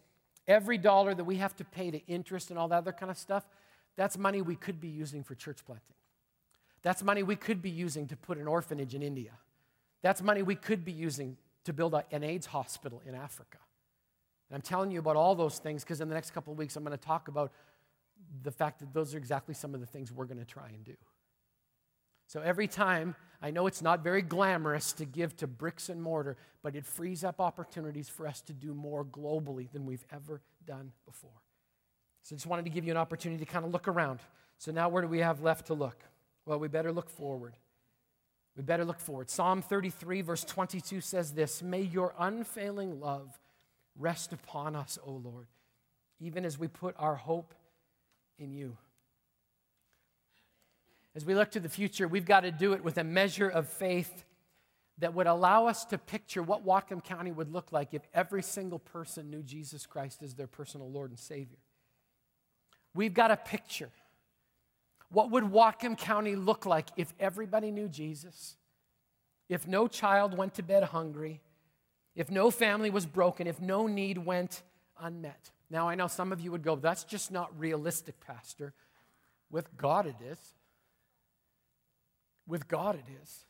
every 0.49 0.79
dollar 0.79 1.15
that 1.15 1.25
we 1.25 1.37
have 1.37 1.55
to 1.57 1.65
pay 1.65 1.91
to 1.91 2.05
interest 2.07 2.51
and 2.51 2.59
all 2.59 2.69
that 2.69 2.77
other 2.77 2.93
kind 2.93 3.11
of 3.11 3.19
stuff, 3.19 3.45
that's 3.97 4.17
money 4.17 4.43
we 4.43 4.55
could 4.55 4.81
be 4.81 4.89
using 4.89 5.23
for 5.23 5.35
church 5.35 5.59
planting. 5.65 5.95
That's 6.83 7.03
money 7.03 7.23
we 7.23 7.37
could 7.37 7.63
be 7.63 7.71
using 7.71 8.07
to 8.09 8.17
put 8.17 8.39
an 8.39 8.47
orphanage 8.47 8.95
in 8.95 9.03
India. 9.03 9.33
That's 10.03 10.23
money 10.23 10.43
we 10.43 10.55
could 10.55 10.85
be 10.85 10.93
using 10.93 11.37
to 11.65 11.73
build 11.73 11.95
a, 11.95 12.05
an 12.13 12.23
AIDS 12.23 12.47
hospital 12.47 13.03
in 13.07 13.15
Africa. 13.15 13.59
And 14.49 14.57
I'm 14.57 14.63
telling 14.63 14.93
you 14.93 15.01
about 15.01 15.17
all 15.17 15.35
those 15.35 15.59
things 15.59 15.83
because 15.83 16.01
in 16.01 16.09
the 16.09 16.15
next 16.15 16.31
couple 16.31 16.53
of 16.53 16.59
weeks 16.59 16.77
I'm 16.77 16.85
going 16.85 16.97
to 16.97 17.05
talk 17.05 17.29
about 17.29 17.53
the 18.43 18.51
fact 18.51 18.81
that 18.81 18.93
those 18.93 19.15
are 19.15 19.19
exactly 19.19 19.55
some 19.55 19.75
of 19.75 19.81
the 19.81 19.87
things 19.87 20.13
we're 20.13 20.27
going 20.27 20.39
to 20.39 20.45
try 20.45 20.69
and 20.69 20.85
do. 20.85 20.97
So 22.27 22.41
every 22.41 22.67
time, 22.67 23.15
I 23.41 23.51
know 23.51 23.67
it's 23.67 23.83
not 23.83 24.03
very 24.03 24.23
glamorous 24.23 24.93
to 24.95 25.05
give 25.05 25.37
to 25.37 25.47
bricks 25.47 25.89
and 25.89 26.03
mortar, 26.03 26.37
but 26.63 26.75
it 26.75 26.85
frees 26.85 27.23
up 27.23 27.41
opportunities 27.41 28.09
for 28.09 28.27
us 28.27 28.41
to 28.43 28.53
do 28.53 28.75
more 28.75 29.05
globally 29.05 29.71
than 29.71 29.87
we've 29.87 30.05
ever 30.13 30.41
done 30.67 30.93
before. 31.05 31.31
So 32.23 32.35
I 32.35 32.37
just 32.37 32.47
wanted 32.47 32.65
to 32.65 32.71
give 32.71 32.85
you 32.85 32.91
an 32.91 32.97
opportunity 32.97 33.45
to 33.45 33.51
kind 33.51 33.65
of 33.65 33.71
look 33.71 33.87
around. 33.87 34.21
So 34.59 34.73
now, 34.73 34.89
where 34.89 35.03
do 35.03 35.09
we 35.09 35.21
have 35.21 35.43
left 35.43 35.67
to 35.67 35.75
look? 35.75 36.03
Well, 36.45 36.59
we 36.59 36.69
better 36.69 36.93
look 36.93 37.11
forward. 37.11 37.55
We 38.57 38.63
better 38.63 38.85
look 38.85 38.99
forward. 38.99 39.31
Psalm 39.31 39.63
33, 39.63 40.23
verse 40.23 40.43
22 40.43 41.01
says 41.01 41.33
this 41.33 41.63
May 41.63 41.83
your 41.83 42.15
unfailing 42.19 43.01
love 43.01 43.39
rest 43.99 44.33
upon 44.33 44.75
us, 44.75 44.99
O 45.05 45.13
Lord, 45.13 45.47
even 46.19 46.45
as 46.45 46.59
we 46.59 46.67
put 46.67 46.95
our 46.99 47.17
hope 47.17 47.55
in 48.39 48.53
you. 48.53 48.77
As 51.15 51.25
we 51.25 51.35
look 51.35 51.51
to 51.53 51.61
the 51.61 51.69
future, 51.69 52.07
we've 52.07 52.27
got 52.27 52.41
to 52.41 52.51
do 52.51 52.75
it 52.75 52.85
with 52.85 52.99
a 52.99 53.05
measure 53.05 53.49
of 53.49 53.69
faith 53.69 54.25
that 54.99 55.15
would 55.15 55.27
allow 55.27 55.67
us 55.67 55.85
to 55.87 55.99
picture 55.99 56.43
what 56.43 56.65
Whatcom 56.65 57.03
County 57.03 57.33
would 57.33 57.53
look 57.53 57.73
like 57.73 57.95
if 57.95 58.03
every 58.15 58.43
single 58.43 58.79
person 58.79 59.31
knew 59.31 59.43
Jesus 59.43 59.87
Christ 59.87 60.23
as 60.23 60.35
their 60.35 60.47
personal 60.47 60.91
Lord 60.91 61.11
and 61.11 61.19
Savior. 61.19 61.59
We've 62.95 63.15
got 63.15 63.31
a 63.31 63.37
picture. 63.37 63.91
What 65.11 65.31
would 65.31 65.45
Whatcom 65.45 65.97
County 65.99 66.35
look 66.35 66.67
like 66.67 66.89
if 66.97 67.13
everybody 67.21 67.71
knew 67.71 67.89
Jesus? 67.89 68.57
If 69.49 69.67
no 69.67 69.87
child 69.87 70.37
went 70.37 70.55
to 70.55 70.63
bed 70.63 70.83
hungry? 70.83 71.41
If 72.15 72.31
no 72.31 72.51
family 72.51 72.91
was 72.91 73.07
broken? 73.07 73.47
If 73.47 73.61
no 73.61 73.87
need 73.87 74.19
went 74.19 74.63
unmet? 74.99 75.51
Now, 75.69 75.89
I 75.89 75.95
know 75.95 76.07
some 76.07 76.33
of 76.33 76.41
you 76.41 76.53
would 76.53 76.63
go, 76.63 76.77
that's 76.77 77.05
just 77.05 77.33
not 77.33 77.59
realistic, 77.59 78.21
Pastor. 78.21 78.73
With 79.51 79.77
God, 79.77 80.07
it 80.07 80.17
is. 80.25 80.39
With 82.47 82.69
God, 82.69 82.95
it 82.95 83.07
is. 83.23 83.45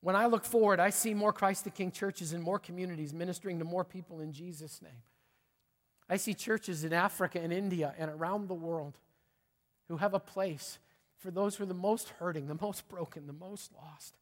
When 0.00 0.14
I 0.14 0.26
look 0.26 0.44
forward, 0.44 0.78
I 0.78 0.90
see 0.90 1.14
more 1.14 1.32
Christ 1.32 1.64
the 1.64 1.70
King 1.70 1.90
churches 1.90 2.32
in 2.32 2.42
more 2.42 2.58
communities 2.58 3.14
ministering 3.14 3.58
to 3.58 3.64
more 3.64 3.84
people 3.84 4.20
in 4.20 4.32
Jesus' 4.32 4.82
name. 4.82 5.02
I 6.08 6.16
see 6.16 6.34
churches 6.34 6.84
in 6.84 6.92
Africa 6.92 7.40
and 7.40 7.52
India 7.52 7.94
and 7.98 8.10
around 8.10 8.48
the 8.48 8.54
world 8.54 8.98
who 9.88 9.96
have 9.96 10.14
a 10.14 10.20
place 10.20 10.78
for 11.18 11.30
those 11.30 11.56
who 11.56 11.64
are 11.64 11.66
the 11.66 11.74
most 11.74 12.10
hurting, 12.20 12.46
the 12.46 12.58
most 12.60 12.88
broken, 12.88 13.26
the 13.26 13.32
most 13.32 13.72
lost. 13.74 14.14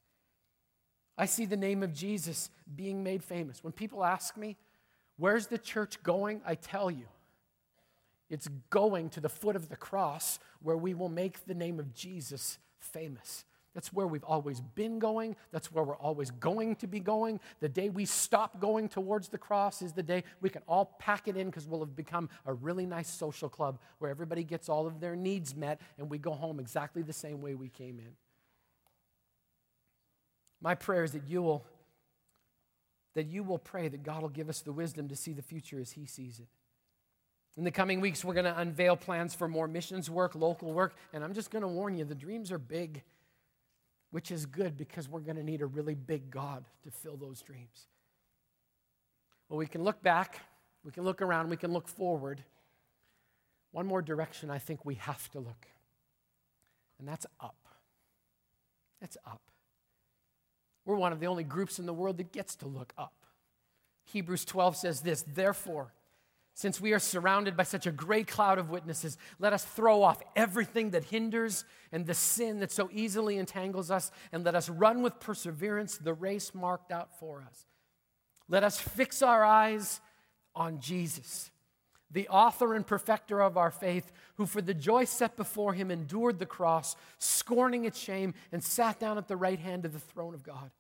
I 1.19 1.27
see 1.27 1.45
the 1.45 1.57
name 1.57 1.83
of 1.83 1.93
Jesus 1.93 2.51
being 2.75 3.03
made 3.03 3.23
famous. 3.23 3.63
When 3.63 3.73
people 3.73 4.05
ask 4.05 4.37
me, 4.37 4.57
Where's 5.17 5.47
the 5.47 5.59
church 5.59 6.03
going? 6.03 6.41
I 6.45 6.55
tell 6.55 6.91
you, 6.91 7.07
it's 8.29 8.49
going 8.71 9.11
to 9.11 9.21
the 9.21 9.29
foot 9.29 9.57
of 9.57 9.69
the 9.69 9.77
cross 9.77 10.39
where 10.63 10.77
we 10.77 10.95
will 10.95 11.09
make 11.09 11.47
the 11.47 11.55
name 11.55 11.79
of 11.79 11.95
Jesus 11.95 12.59
famous. 12.79 13.45
That's 13.75 13.93
where 13.93 14.07
we've 14.07 14.25
always 14.25 14.61
been 14.61 15.01
going. 15.01 15.35
That's 15.51 15.73
where 15.73 15.83
we're 15.83 15.97
always 15.97 16.31
going 16.31 16.77
to 16.77 16.87
be 16.87 17.01
going. 17.01 17.41
The 17.59 17.69
day 17.69 17.89
we 17.89 18.05
stop 18.05 18.61
going 18.61 18.89
towards 18.89 19.29
the 19.29 19.39
cross 19.39 19.83
is 19.83 19.93
the 19.93 20.03
day 20.03 20.23
we 20.41 20.49
can 20.49 20.63
all 20.69 20.97
pack 21.01 21.27
it 21.27 21.37
in 21.37 21.47
because 21.47 21.67
we'll 21.67 21.81
have 21.81 21.97
become 21.97 22.29
a 22.47 22.55
really 22.55 22.87
nice 22.87 23.11
social 23.11 23.49
club 23.49 23.81
where 23.99 24.13
everybody 24.13 24.45
gets 24.45 24.69
all 24.69 24.87
of 24.87 25.01
their 25.01 25.17
needs 25.17 25.57
met 25.57 25.81
and 25.99 26.09
we 26.09 26.19
go 26.19 26.33
home 26.33 26.61
exactly 26.61 27.03
the 27.03 27.13
same 27.13 27.43
way 27.43 27.57
we 27.57 27.69
came 27.69 27.99
in. 27.99 28.13
My 30.61 30.77
prayer 30.77 31.03
is 31.03 31.13
that 31.13 31.29
you 31.29 31.43
will 31.43 31.67
that 33.15 33.27
you 33.27 33.43
will 33.43 33.59
pray 33.59 33.89
that 33.89 34.03
God 34.03 34.23
will 34.23 34.29
give 34.29 34.49
us 34.49 34.61
the 34.61 34.73
wisdom 34.73 35.09
to 35.09 35.17
see 35.17 35.33
the 35.33 35.43
future 35.43 35.81
as 35.81 35.93
he 35.93 36.07
sees 36.07 36.41
it. 36.41 36.49
In 37.57 37.63
the 37.63 37.71
coming 37.71 38.01
weeks, 38.01 38.25
we're 38.25 38.35
going 38.35 38.53
to 38.53 38.59
unveil 38.59 38.97
plans 38.97 39.35
for 39.35 39.47
more 39.47 39.69
missions 39.69 40.11
work, 40.11 40.35
local 40.35 40.73
work, 40.73 40.97
and 41.13 41.23
I'm 41.23 41.35
just 41.35 41.51
going 41.51 41.63
to 41.63 41.69
warn 41.69 41.97
you 41.97 42.05
the 42.05 42.15
dreams 42.15 42.51
are 42.51 42.59
big, 42.59 43.03
which 44.11 44.33
is 44.33 44.45
good 44.45 44.77
because 44.77 45.09
we're 45.09 45.21
going 45.21 45.37
to 45.37 45.45
need 45.45 45.63
a 45.63 45.67
really 45.67 45.95
big 45.95 46.31
God 46.31 46.65
to 46.83 46.91
fill 46.91 47.17
those 47.17 47.41
dreams. 47.43 47.87
Well, 49.49 49.59
we 49.59 49.67
can 49.67 49.85
look 49.85 50.03
back, 50.03 50.41
we 50.85 50.91
can 50.91 51.05
look 51.05 51.23
around, 51.23 51.49
we 51.49 51.57
can 51.57 51.73
look 51.73 51.87
forward. 51.87 52.43
One 53.71 53.87
more 53.87 54.03
direction 54.03 54.51
I 54.51 54.59
think 54.59 54.85
we 54.85 54.97
have 54.97 55.31
to 55.33 55.39
look, 55.39 55.67
and 56.99 57.07
that's 57.07 57.27
up. 57.41 57.57
That's 59.01 59.17
up. 59.25 59.43
We're 60.85 60.97
one 60.97 61.13
of 61.13 61.21
the 61.21 61.27
only 61.27 61.45
groups 61.45 61.79
in 61.79 61.87
the 61.87 61.95
world 61.95 62.19
that 62.19 62.33
gets 62.33 62.57
to 62.57 62.67
look 62.67 62.93
up. 62.99 63.15
Hebrews 64.05 64.45
12 64.45 64.77
says 64.77 65.01
this 65.01 65.23
Therefore, 65.23 65.93
since 66.57 66.81
we 66.81 66.93
are 66.93 67.01
surrounded 67.01 67.57
by 67.57 67.65
such 67.65 67.87
a 67.87 67.91
great 67.91 68.29
cloud 68.29 68.59
of 68.59 68.71
witnesses, 68.71 69.19
let 69.41 69.53
us 69.53 69.65
throw 69.65 70.03
off 70.03 70.23
everything 70.37 70.91
that 70.91 71.05
hinders 71.05 71.65
and 71.91 72.07
the 72.07 72.15
sin 72.15 72.61
that 72.61 72.71
so 72.71 72.89
easily 72.93 73.39
entangles 73.39 73.91
us, 73.91 74.13
and 74.31 74.45
let 74.45 74.55
us 74.55 74.69
run 74.69 75.03
with 75.03 75.19
perseverance 75.19 75.99
the 75.99 76.15
race 76.15 76.55
marked 76.55 76.93
out 76.93 77.19
for 77.19 77.43
us. 77.43 77.67
Let 78.49 78.63
us 78.63 78.79
fix 78.79 79.21
our 79.21 79.45
eyes 79.45 80.01
on 80.55 80.79
Jesus, 80.79 81.51
the 82.15 82.29
author 82.29 82.75
and 82.75 82.87
perfecter 82.87 83.43
of 83.43 83.59
our 83.59 83.73
faith, 83.73 84.11
who 84.37 84.47
for 84.47 84.63
the 84.63 84.73
joy 84.73 85.05
set 85.05 85.37
before 85.37 85.75
him 85.75 85.91
endured 85.91 86.39
the 86.39 86.47
cross, 86.47 86.95
scorning 87.19 87.85
its 87.85 87.99
shame, 87.99 88.33
and 88.53 88.63
sat 88.63 89.01
down 89.01 89.19
at 89.19 89.29
the 89.29 89.37
right 89.37 89.59
hand 89.59 89.85
of 89.85 89.93
the 89.93 89.99
throne 89.99 90.33
of 90.33 90.45
God. 90.45 90.71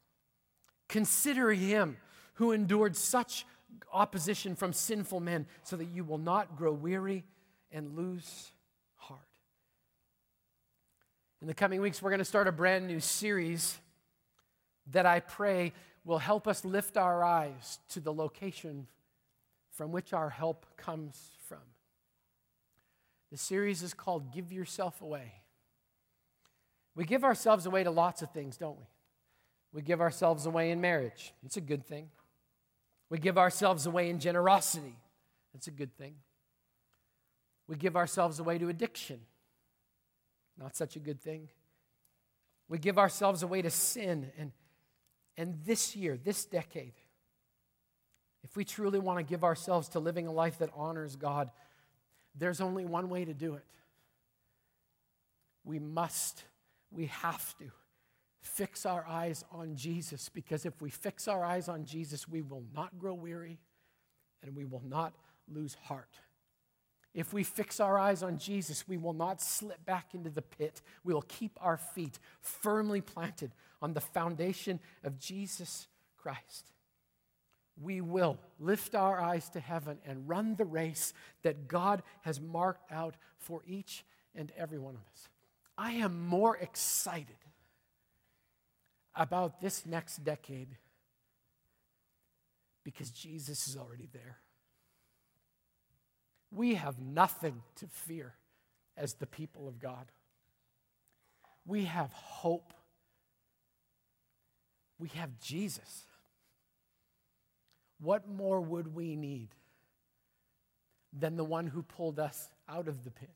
Consider 0.88 1.53
him 1.53 1.97
who 2.35 2.53
endured 2.53 2.97
such 2.97 3.44
opposition 3.92 4.55
from 4.55 4.73
sinful 4.73 5.18
men, 5.18 5.47
so 5.64 5.77
that 5.77 5.87
you 5.87 6.05
will 6.05 6.18
not 6.18 6.57
grow 6.57 6.73
weary 6.73 7.25
and 7.73 7.97
lose 7.97 8.53
heart. 8.94 9.20
In 11.42 11.49
the 11.49 11.55
coming 11.55 11.81
weeks, 11.81 12.01
we're 12.01 12.11
going 12.11 12.20
to 12.20 12.25
start 12.25 12.47
a 12.47 12.53
brand 12.53 12.87
new 12.87 13.01
series 13.01 13.77
that 14.92 15.05
I 15.05 15.18
pray 15.18 15.73
will 16.05 16.18
help 16.18 16.47
us 16.47 16.64
lift 16.64 16.97
our 16.97 17.25
eyes 17.25 17.81
to 17.88 17.99
the 17.99 18.12
location 18.12 18.87
from 19.74 19.92
which 19.92 20.12
our 20.12 20.30
help 20.30 20.66
comes 20.76 21.32
from. 21.48 21.58
The 23.30 23.38
series 23.38 23.82
is 23.82 23.92
called 23.92 24.32
Give 24.32 24.52
Yourself 24.52 25.02
Away. 25.02 25.32
We 26.94 27.04
give 27.04 27.24
ourselves 27.24 27.66
away 27.66 27.82
to 27.82 27.90
lots 27.90 28.22
of 28.22 28.30
things, 28.30 28.56
don't 28.56 28.78
we? 28.78 28.87
We 29.72 29.82
give 29.82 30.00
ourselves 30.00 30.46
away 30.46 30.70
in 30.70 30.80
marriage. 30.80 31.34
It's 31.44 31.56
a 31.56 31.60
good 31.60 31.84
thing. 31.84 32.10
We 33.10 33.18
give 33.18 33.37
ourselves 33.37 33.87
away 33.87 34.08
in 34.08 34.20
generosity. 34.20 34.96
That's 35.52 35.66
a 35.66 35.72
good 35.72 35.96
thing. 35.96 36.14
We 37.66 37.76
give 37.76 37.96
ourselves 37.96 38.38
away 38.38 38.58
to 38.58 38.68
addiction. 38.68 39.20
Not 40.56 40.76
such 40.76 40.94
a 40.94 41.00
good 41.00 41.20
thing. 41.20 41.48
We 42.68 42.78
give 42.78 42.98
ourselves 42.98 43.42
away 43.42 43.62
to 43.62 43.70
sin. 43.70 44.30
And, 44.38 44.52
and 45.37 45.58
this 45.64 45.96
year, 45.96 46.16
this 46.16 46.44
decade, 46.44 46.94
if 48.55 48.57
we 48.57 48.64
truly 48.64 49.01
want 49.01 49.19
to 49.19 49.25
give 49.25 49.43
ourselves 49.43 49.88
to 49.88 49.99
living 49.99 50.29
a 50.29 50.33
life 50.33 50.59
that 50.59 50.71
honors 50.77 51.17
God, 51.17 51.51
there's 52.38 52.61
only 52.61 52.85
one 52.85 53.09
way 53.09 53.25
to 53.25 53.35
do 53.35 53.55
it. 53.55 53.64
We 55.64 55.81
must, 55.81 56.45
we 56.93 57.07
have 57.07 57.59
to 57.59 57.73
fix 58.43 58.87
our 58.87 59.05
eyes 59.09 59.45
on 59.51 59.75
Jesus 59.75 60.29
because 60.29 60.64
if 60.64 60.81
we 60.81 60.88
fix 60.88 61.27
our 61.27 61.45
eyes 61.45 61.69
on 61.69 61.85
Jesus, 61.85 62.29
we 62.29 62.43
will 62.43 62.62
not 62.73 62.97
grow 62.97 63.14
weary 63.14 63.59
and 64.40 64.55
we 64.55 64.64
will 64.64 64.85
not 64.88 65.14
lose 65.53 65.77
heart. 65.83 66.21
If 67.12 67.33
we 67.33 67.43
fix 67.43 67.81
our 67.81 67.99
eyes 67.99 68.23
on 68.23 68.38
Jesus, 68.38 68.87
we 68.87 68.99
will 68.99 69.14
not 69.14 69.43
slip 69.43 69.85
back 69.85 70.14
into 70.14 70.31
the 70.31 70.43
pit. 70.43 70.81
We 71.03 71.12
will 71.12 71.23
keep 71.23 71.59
our 71.61 71.77
feet 71.77 72.21
firmly 72.40 73.01
planted 73.01 73.51
on 73.83 73.95
the 73.95 74.01
foundation 74.01 74.79
of 75.03 75.19
Jesus 75.19 75.88
Christ. 76.17 76.71
We 77.80 78.00
will 78.00 78.38
lift 78.60 78.94
our 78.94 79.20
eyes 79.20 79.48
to 79.50 79.60
heaven 79.60 79.98
and 80.06 80.28
run 80.28 80.54
the 80.56 80.64
race 80.64 81.12
that 81.42 81.66
God 81.66 82.02
has 82.22 82.40
marked 82.40 82.92
out 82.92 83.16
for 83.37 83.62
each 83.66 84.04
and 84.34 84.52
every 84.56 84.78
one 84.78 84.94
of 84.94 85.00
us. 85.12 85.28
I 85.76 85.92
am 85.92 86.26
more 86.26 86.56
excited 86.56 87.37
about 89.16 89.60
this 89.60 89.84
next 89.87 90.24
decade 90.24 90.76
because 92.84 93.10
Jesus 93.10 93.66
is 93.66 93.76
already 93.76 94.08
there. 94.12 94.38
We 96.52 96.74
have 96.74 97.00
nothing 97.00 97.62
to 97.76 97.87
fear 97.88 98.34
as 98.96 99.14
the 99.14 99.26
people 99.26 99.66
of 99.66 99.80
God. 99.80 100.12
We 101.66 101.84
have 101.84 102.12
hope. 102.12 102.72
We 104.98 105.08
have 105.08 105.40
Jesus. 105.40 106.04
What 108.00 108.28
more 108.28 108.61
would 108.61 108.94
we 108.94 109.16
need 109.16 109.48
than 111.12 111.37
the 111.37 111.44
one 111.44 111.66
who 111.66 111.83
pulled 111.83 112.18
us 112.18 112.50
out 112.68 112.88
of 112.88 113.04
the 113.04 113.11
pit? 113.11 113.30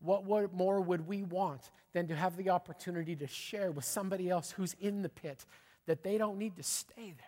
What, 0.00 0.24
more 0.54 0.80
would 0.80 1.06
we 1.06 1.22
want 1.22 1.70
than 1.92 2.08
to 2.08 2.16
have 2.16 2.36
the 2.36 2.50
opportunity 2.50 3.14
to 3.16 3.26
share 3.26 3.70
with 3.70 3.84
somebody 3.84 4.30
else 4.30 4.50
who's 4.52 4.74
in 4.80 5.02
the 5.02 5.10
pit 5.10 5.44
that 5.86 6.02
they 6.02 6.16
don't 6.16 6.38
need 6.38 6.56
to 6.56 6.62
stay 6.62 7.14
there? 7.16 7.26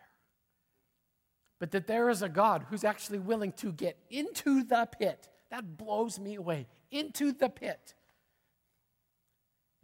But 1.59 1.70
that 1.72 1.87
there 1.87 2.09
is 2.09 2.22
a 2.22 2.28
God 2.28 2.66
who's 2.70 2.83
actually 2.83 3.18
willing 3.18 3.52
to 3.52 3.72
get 3.72 3.96
into 4.11 4.64
the 4.64 4.88
pit. 4.98 5.28
That 5.50 5.76
blows 5.76 6.18
me 6.18 6.35
away. 6.37 6.66
Into 6.90 7.33
the 7.33 7.50
pit. 7.50 7.94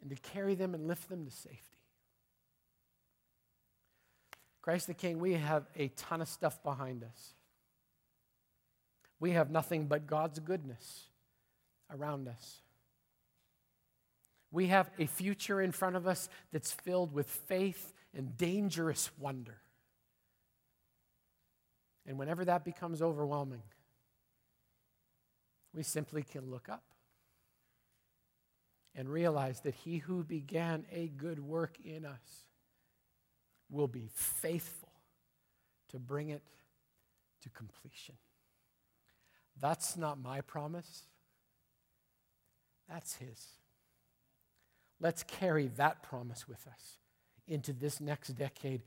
And 0.00 0.10
to 0.10 0.16
carry 0.16 0.54
them 0.54 0.74
and 0.74 0.88
lift 0.88 1.08
them 1.08 1.24
to 1.26 1.30
safety. 1.30 1.77
Christ 4.68 4.86
the 4.86 4.92
King, 4.92 5.18
we 5.18 5.32
have 5.32 5.64
a 5.76 5.88
ton 5.88 6.20
of 6.20 6.28
stuff 6.28 6.62
behind 6.62 7.02
us. 7.02 7.32
We 9.18 9.30
have 9.30 9.50
nothing 9.50 9.86
but 9.86 10.06
God's 10.06 10.40
goodness 10.40 11.04
around 11.90 12.28
us. 12.28 12.58
We 14.50 14.66
have 14.66 14.90
a 14.98 15.06
future 15.06 15.62
in 15.62 15.72
front 15.72 15.96
of 15.96 16.06
us 16.06 16.28
that's 16.52 16.70
filled 16.70 17.14
with 17.14 17.30
faith 17.30 17.94
and 18.12 18.36
dangerous 18.36 19.10
wonder. 19.18 19.56
And 22.06 22.18
whenever 22.18 22.44
that 22.44 22.62
becomes 22.62 23.00
overwhelming, 23.00 23.62
we 25.74 25.82
simply 25.82 26.22
can 26.22 26.50
look 26.50 26.68
up 26.68 26.84
and 28.94 29.08
realize 29.08 29.60
that 29.60 29.76
he 29.76 29.96
who 29.96 30.24
began 30.24 30.84
a 30.92 31.06
good 31.06 31.38
work 31.42 31.78
in 31.82 32.04
us 32.04 32.44
will 33.70 33.88
be 33.88 34.08
faithful 34.14 34.92
to 35.90 35.98
bring 35.98 36.30
it 36.30 36.42
to 37.42 37.50
completion. 37.50 38.14
That's 39.60 39.96
not 39.96 40.20
my 40.20 40.40
promise, 40.40 41.04
that's 42.88 43.16
his. 43.16 43.46
Let's 45.00 45.22
carry 45.22 45.68
that 45.76 46.02
promise 46.02 46.48
with 46.48 46.66
us 46.66 46.98
into 47.46 47.72
this 47.72 48.00
next 48.00 48.30
decade. 48.30 48.82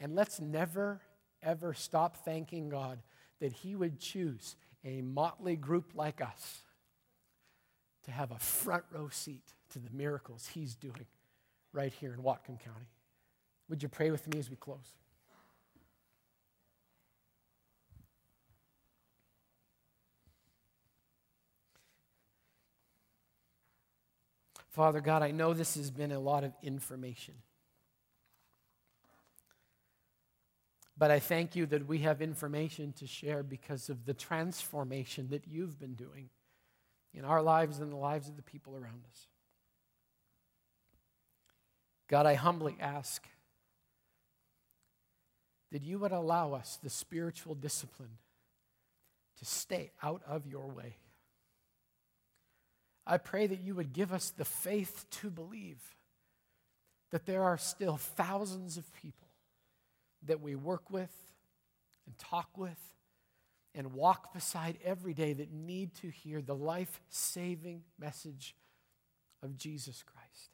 And 0.00 0.14
let's 0.14 0.40
never, 0.40 1.00
ever 1.42 1.72
stop 1.72 2.24
thanking 2.24 2.68
God 2.68 2.98
that 3.40 3.52
He 3.52 3.74
would 3.74 3.98
choose 3.98 4.56
a 4.84 5.00
motley 5.02 5.56
group 5.56 5.92
like 5.94 6.20
us 6.20 6.60
to 8.04 8.10
have 8.10 8.30
a 8.30 8.38
front 8.38 8.84
row 8.92 9.08
seat 9.10 9.54
to 9.70 9.78
the 9.78 9.90
miracles 9.92 10.50
He's 10.52 10.74
doing 10.74 11.06
right 11.72 11.92
here 12.00 12.12
in 12.12 12.20
Whatcom 12.20 12.60
County. 12.60 12.88
Would 13.68 13.82
you 13.82 13.88
pray 13.88 14.10
with 14.10 14.28
me 14.28 14.38
as 14.38 14.50
we 14.50 14.56
close? 14.56 14.92
Father 24.70 25.00
God, 25.00 25.22
I 25.22 25.30
know 25.30 25.54
this 25.54 25.76
has 25.76 25.90
been 25.90 26.10
a 26.10 26.18
lot 26.18 26.42
of 26.42 26.52
information. 26.60 27.34
But 30.98 31.10
I 31.10 31.20
thank 31.20 31.54
you 31.54 31.66
that 31.66 31.86
we 31.86 31.98
have 32.00 32.20
information 32.20 32.92
to 32.94 33.06
share 33.06 33.42
because 33.42 33.88
of 33.88 34.04
the 34.04 34.14
transformation 34.14 35.28
that 35.30 35.46
you've 35.46 35.78
been 35.78 35.94
doing 35.94 36.28
in 37.12 37.24
our 37.24 37.42
lives 37.42 37.78
and 37.78 37.92
the 37.92 37.96
lives 37.96 38.28
of 38.28 38.36
the 38.36 38.42
people 38.42 38.74
around 38.74 39.04
us. 39.10 39.28
God, 42.08 42.26
I 42.26 42.34
humbly 42.34 42.76
ask 42.80 43.26
that 45.74 45.82
you 45.82 45.98
would 45.98 46.12
allow 46.12 46.52
us 46.52 46.78
the 46.84 46.88
spiritual 46.88 47.56
discipline 47.56 48.16
to 49.36 49.44
stay 49.44 49.90
out 50.04 50.22
of 50.24 50.46
your 50.46 50.68
way. 50.68 50.94
I 53.04 53.18
pray 53.18 53.48
that 53.48 53.60
you 53.60 53.74
would 53.74 53.92
give 53.92 54.12
us 54.12 54.30
the 54.30 54.44
faith 54.44 55.04
to 55.20 55.30
believe 55.30 55.82
that 57.10 57.26
there 57.26 57.42
are 57.42 57.58
still 57.58 57.96
thousands 57.96 58.76
of 58.76 58.92
people 58.92 59.26
that 60.24 60.40
we 60.40 60.54
work 60.54 60.92
with 60.92 61.12
and 62.06 62.16
talk 62.18 62.56
with 62.56 62.78
and 63.74 63.94
walk 63.94 64.32
beside 64.32 64.78
every 64.84 65.12
day 65.12 65.32
that 65.32 65.52
need 65.52 65.92
to 65.94 66.08
hear 66.08 66.40
the 66.40 66.54
life 66.54 67.00
saving 67.08 67.82
message 67.98 68.54
of 69.42 69.56
Jesus 69.56 70.04
Christ. 70.04 70.50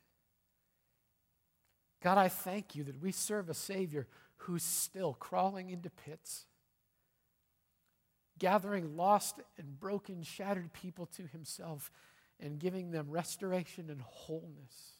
God, 2.03 2.17
I 2.17 2.29
thank 2.29 2.75
you 2.75 2.85
that 2.85 3.03
we 3.03 3.13
serve 3.13 3.51
a 3.51 3.55
Savior 3.55 4.07
who's 4.45 4.63
still 4.63 5.15
crawling 5.15 5.71
into 5.71 5.91
pits, 5.91 6.47
gathering 8.39 8.97
lost 8.97 9.41
and 9.59 9.79
broken, 9.79 10.23
shattered 10.23 10.73
people 10.73 11.07
to 11.07 11.27
himself 11.27 11.91
and 12.41 12.59
giving 12.59 12.91
them 12.91 13.11
restoration 13.11 13.91
and 13.91 14.01
wholeness. 14.01 14.95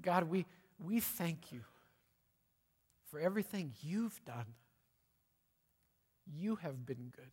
God, 0.00 0.24
we, 0.24 0.46
we 0.78 1.00
thank 1.00 1.52
you 1.52 1.62
for 3.10 3.18
everything 3.18 3.72
you've 3.82 4.24
done. 4.24 4.54
You 6.26 6.56
have 6.56 6.86
been 6.86 7.12
good. 7.14 7.30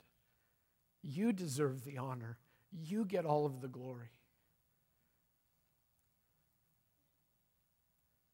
You 1.03 1.31
deserve 1.31 1.83
the 1.83 1.97
honor. 1.97 2.37
You 2.71 3.05
get 3.05 3.25
all 3.25 3.45
of 3.45 3.61
the 3.61 3.67
glory. 3.67 4.09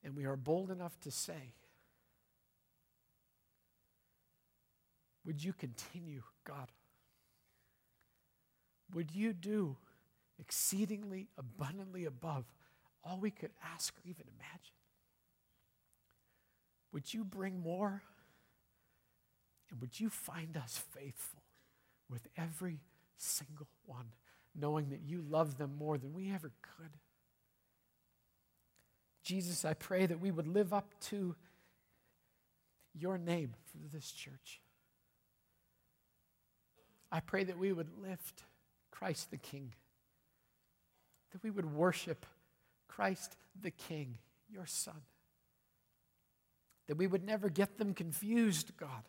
And 0.08 0.16
we 0.16 0.24
are 0.24 0.38
bold 0.38 0.72
enough 0.72 0.98
to 1.02 1.12
say, 1.12 1.54
Would 5.26 5.44
you 5.44 5.52
continue, 5.52 6.24
God? 6.46 6.72
Would 8.94 9.14
you 9.14 9.34
do 9.34 9.76
exceedingly 10.40 11.28
abundantly 11.38 12.06
above 12.06 12.46
all 13.04 13.20
we 13.20 13.32
could 13.32 13.52
ask 13.74 13.94
or 13.98 14.02
even 14.06 14.24
imagine? 14.38 14.76
Would 16.94 17.14
you 17.14 17.26
bring 17.26 17.60
more? 17.60 18.02
And 19.70 19.82
would 19.82 20.00
you 20.00 20.10
find 20.10 20.56
us 20.56 20.82
faithful 20.96 21.44
with 22.10 22.30
every 22.38 22.80
single 23.18 23.68
one, 23.86 24.14
knowing 24.56 24.88
that 24.92 25.02
you 25.02 25.22
love 25.30 25.58
them 25.58 25.76
more 25.78 25.98
than 25.98 26.14
we 26.14 26.32
ever 26.32 26.54
could? 26.62 26.92
Jesus, 29.28 29.66
I 29.66 29.74
pray 29.74 30.06
that 30.06 30.22
we 30.22 30.32
would 30.32 30.48
live 30.48 30.74
up 30.74 30.90
to 31.08 31.36
your 32.94 33.18
name 33.18 33.56
for 33.66 33.94
this 33.94 34.10
church. 34.14 34.62
I 37.12 37.20
pray 37.20 37.44
that 37.44 37.58
we 37.58 37.74
would 37.74 37.90
lift 38.02 38.44
Christ 38.90 39.30
the 39.30 39.38
King. 39.38 39.74
That 41.34 41.44
we 41.44 41.50
would 41.50 41.74
worship 41.74 42.26
Christ 42.88 43.36
the 43.62 43.72
King, 43.72 44.18
your 44.50 44.66
Son. 44.66 45.02
That 46.88 46.96
we 46.96 47.06
would 47.06 47.26
never 47.26 47.50
get 47.50 47.78
them 47.78 47.94
confused, 47.94 48.78
God. 48.78 49.04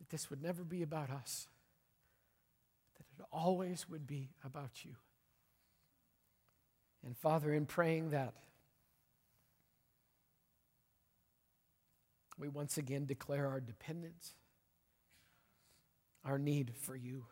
That 0.00 0.10
this 0.10 0.28
would 0.28 0.42
never 0.42 0.64
be 0.64 0.82
about 0.82 1.08
us. 1.08 1.46
That 2.98 3.06
it 3.18 3.26
always 3.32 3.88
would 3.88 4.06
be 4.06 4.28
about 4.44 4.84
you. 4.84 4.96
And 7.04 7.16
Father, 7.16 7.52
in 7.52 7.66
praying 7.66 8.10
that, 8.10 8.34
we 12.38 12.48
once 12.48 12.78
again 12.78 13.06
declare 13.06 13.46
our 13.48 13.60
dependence, 13.60 14.34
our 16.24 16.38
need 16.38 16.72
for 16.74 16.96
you. 16.96 17.24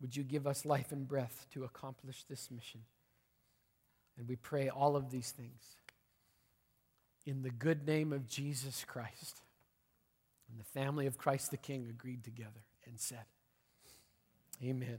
Would 0.00 0.16
you 0.16 0.22
give 0.22 0.46
us 0.46 0.64
life 0.64 0.92
and 0.92 1.08
breath 1.08 1.46
to 1.52 1.64
accomplish 1.64 2.24
this 2.24 2.50
mission? 2.50 2.82
And 4.16 4.28
we 4.28 4.36
pray 4.36 4.68
all 4.68 4.96
of 4.96 5.10
these 5.10 5.30
things 5.30 5.76
in 7.26 7.42
the 7.42 7.50
good 7.50 7.86
name 7.86 8.12
of 8.12 8.28
Jesus 8.28 8.84
Christ. 8.86 9.42
And 10.50 10.58
the 10.58 10.64
family 10.64 11.06
of 11.06 11.18
Christ 11.18 11.50
the 11.50 11.56
King 11.56 11.86
agreed 11.90 12.24
together 12.24 12.64
and 12.86 12.98
said, 12.98 13.24
Amen. 14.62 14.98